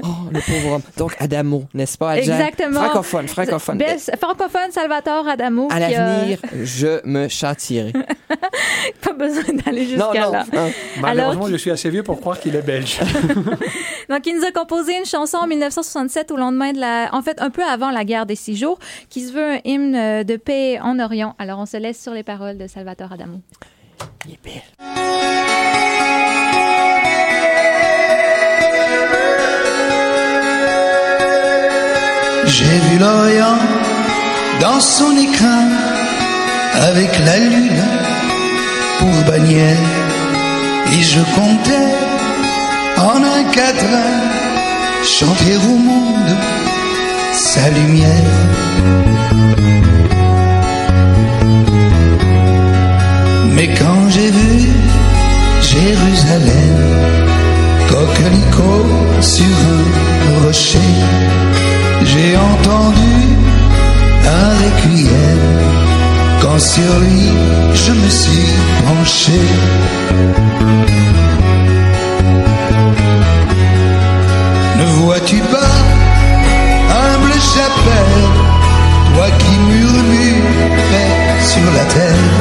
[0.06, 0.82] Oh, le pauvre homme.
[0.98, 2.34] Donc, Adamo, n'est-ce pas, Adjan?
[2.34, 2.82] Exactement.
[2.82, 3.78] Francophone, francophone.
[3.78, 5.68] Bel- francophone Salvatore Adamo.
[5.70, 7.90] À a l'avenir, je me châtierai.
[9.00, 10.32] Pas besoin d'aller jusqu'à non.
[10.32, 10.44] là.
[10.52, 10.68] hein.
[11.00, 13.00] Malheureusement, Alors- je suis assez vieux pour croire qu'il est belge.
[14.10, 17.40] Donc, il nous a composé une chanson en 1967 au lendemain de la, en fait,
[17.40, 18.78] un peu avant la guerre des six jours,
[19.08, 21.34] qui se veut un hymne de paix en Orient.
[21.38, 23.38] Alors, on se laisse sur les paroles de Salvatore Adamo.
[32.46, 33.58] J'ai vu l'Orient
[34.60, 35.68] dans son écrin
[36.74, 37.82] avec la lune
[38.98, 39.76] pour bannière
[40.92, 41.94] et je comptais
[42.98, 44.14] en un quatrain
[45.02, 46.36] chanter au monde
[47.32, 48.30] sa lumière.
[54.14, 54.68] J'ai vu
[55.60, 56.76] Jérusalem,
[57.88, 58.86] coquelicot
[59.20, 60.78] sur un rocher,
[62.04, 63.16] j'ai entendu
[64.38, 65.40] un requiem
[66.40, 67.28] quand sur lui
[67.74, 68.52] je me suis
[68.84, 69.40] penché.
[74.78, 75.74] Ne vois-tu pas,
[77.02, 78.22] humble chapelle,
[79.12, 80.74] toi qui murmures
[81.40, 82.33] sur la terre,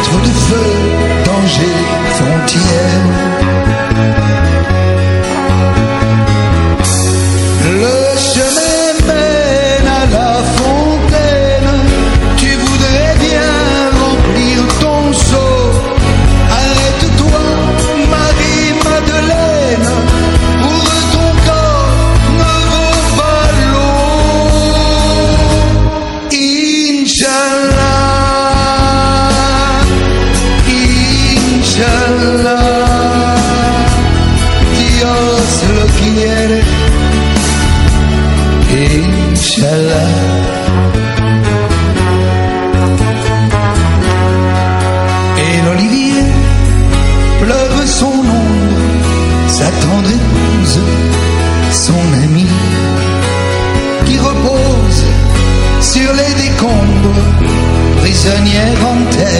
[0.00, 1.76] lettres de feu, danger,
[2.14, 3.59] frontière.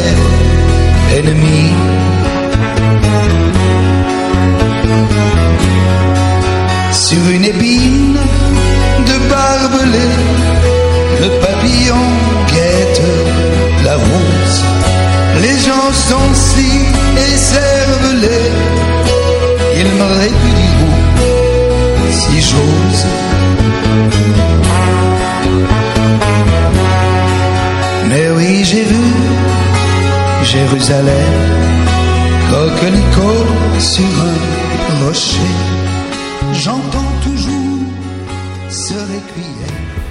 [0.00, 1.74] En terre, ennemie.
[6.92, 8.18] Sur une épine
[9.06, 10.08] de barbelé,
[11.22, 12.04] le papillon
[12.48, 13.02] guette
[13.84, 14.64] la rose.
[15.42, 16.70] Les gens sont si
[17.34, 18.52] écervelés,
[19.76, 21.00] il me répudiront
[22.10, 23.29] si j'ose.
[30.80, 31.84] Jérusalem,
[32.50, 35.54] coquelicot sur un rocher.
[36.54, 37.84] J'entends toujours
[38.70, 40.09] ce requiem.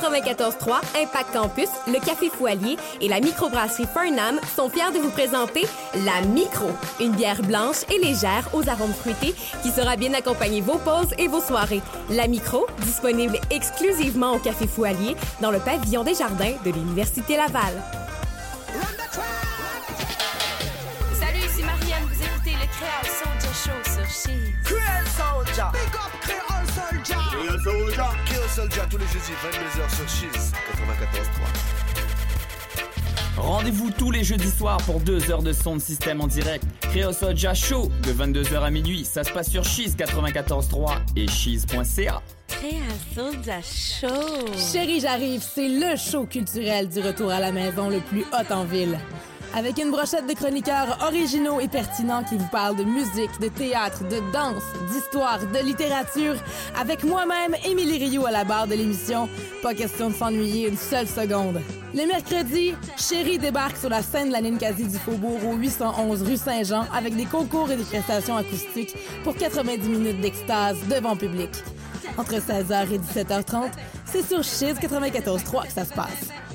[0.00, 5.66] 94.3 Impact Campus, le Café Foilier et la microbrasserie Fernam sont fiers de vous présenter
[6.04, 6.70] la Micro,
[7.00, 11.28] une bière blanche et légère aux arômes fruités qui sera bien accompagner vos pauses et
[11.28, 11.82] vos soirées.
[12.10, 17.82] La Micro, disponible exclusivement au Café Foilier dans le pavillon des jardins de l'Université Laval.
[21.18, 24.52] Salut, ici Marianne, vous écoutez le Créole Soldier Show sur Cheese.
[24.64, 25.64] Créole Soldier.
[25.72, 27.14] Big up Créole Soldier.
[27.30, 28.25] Créole Soldier.
[28.46, 30.52] Créole Soldier tous les jeudis 22h sur Cheese
[33.36, 33.38] 94.3.
[33.38, 36.64] Rendez-vous tous les jeudis soirs pour deux heures de son de système en direct.
[36.80, 39.04] Créo Soja Show de 22h à minuit.
[39.04, 42.22] Ça se passe sur Cheese 94.3 et cheese.ca.
[42.48, 43.32] Création
[43.62, 44.46] Show.
[44.56, 48.64] Chérie, j'arrive, c'est le show culturel du retour à la maison le plus hot en
[48.64, 48.98] ville.
[49.56, 54.04] Avec une brochette de chroniqueurs originaux et pertinents qui vous parlent de musique, de théâtre,
[54.04, 56.34] de danse, d'histoire, de littérature,
[56.78, 59.30] avec moi-même, Émilie Rio à la barre de l'émission.
[59.62, 61.62] Pas question de s'ennuyer une seule seconde.
[61.94, 66.36] Le mercredi, Chérie débarque sur la scène de la Ninkasi du Faubourg au 811 rue
[66.36, 68.94] Saint-Jean avec des concours et des prestations acoustiques
[69.24, 71.48] pour 90 minutes d'extase devant public.
[72.18, 73.70] Entre 16h et 17h30,
[74.04, 76.45] c'est sur Chiz 94.3 que ça se passe.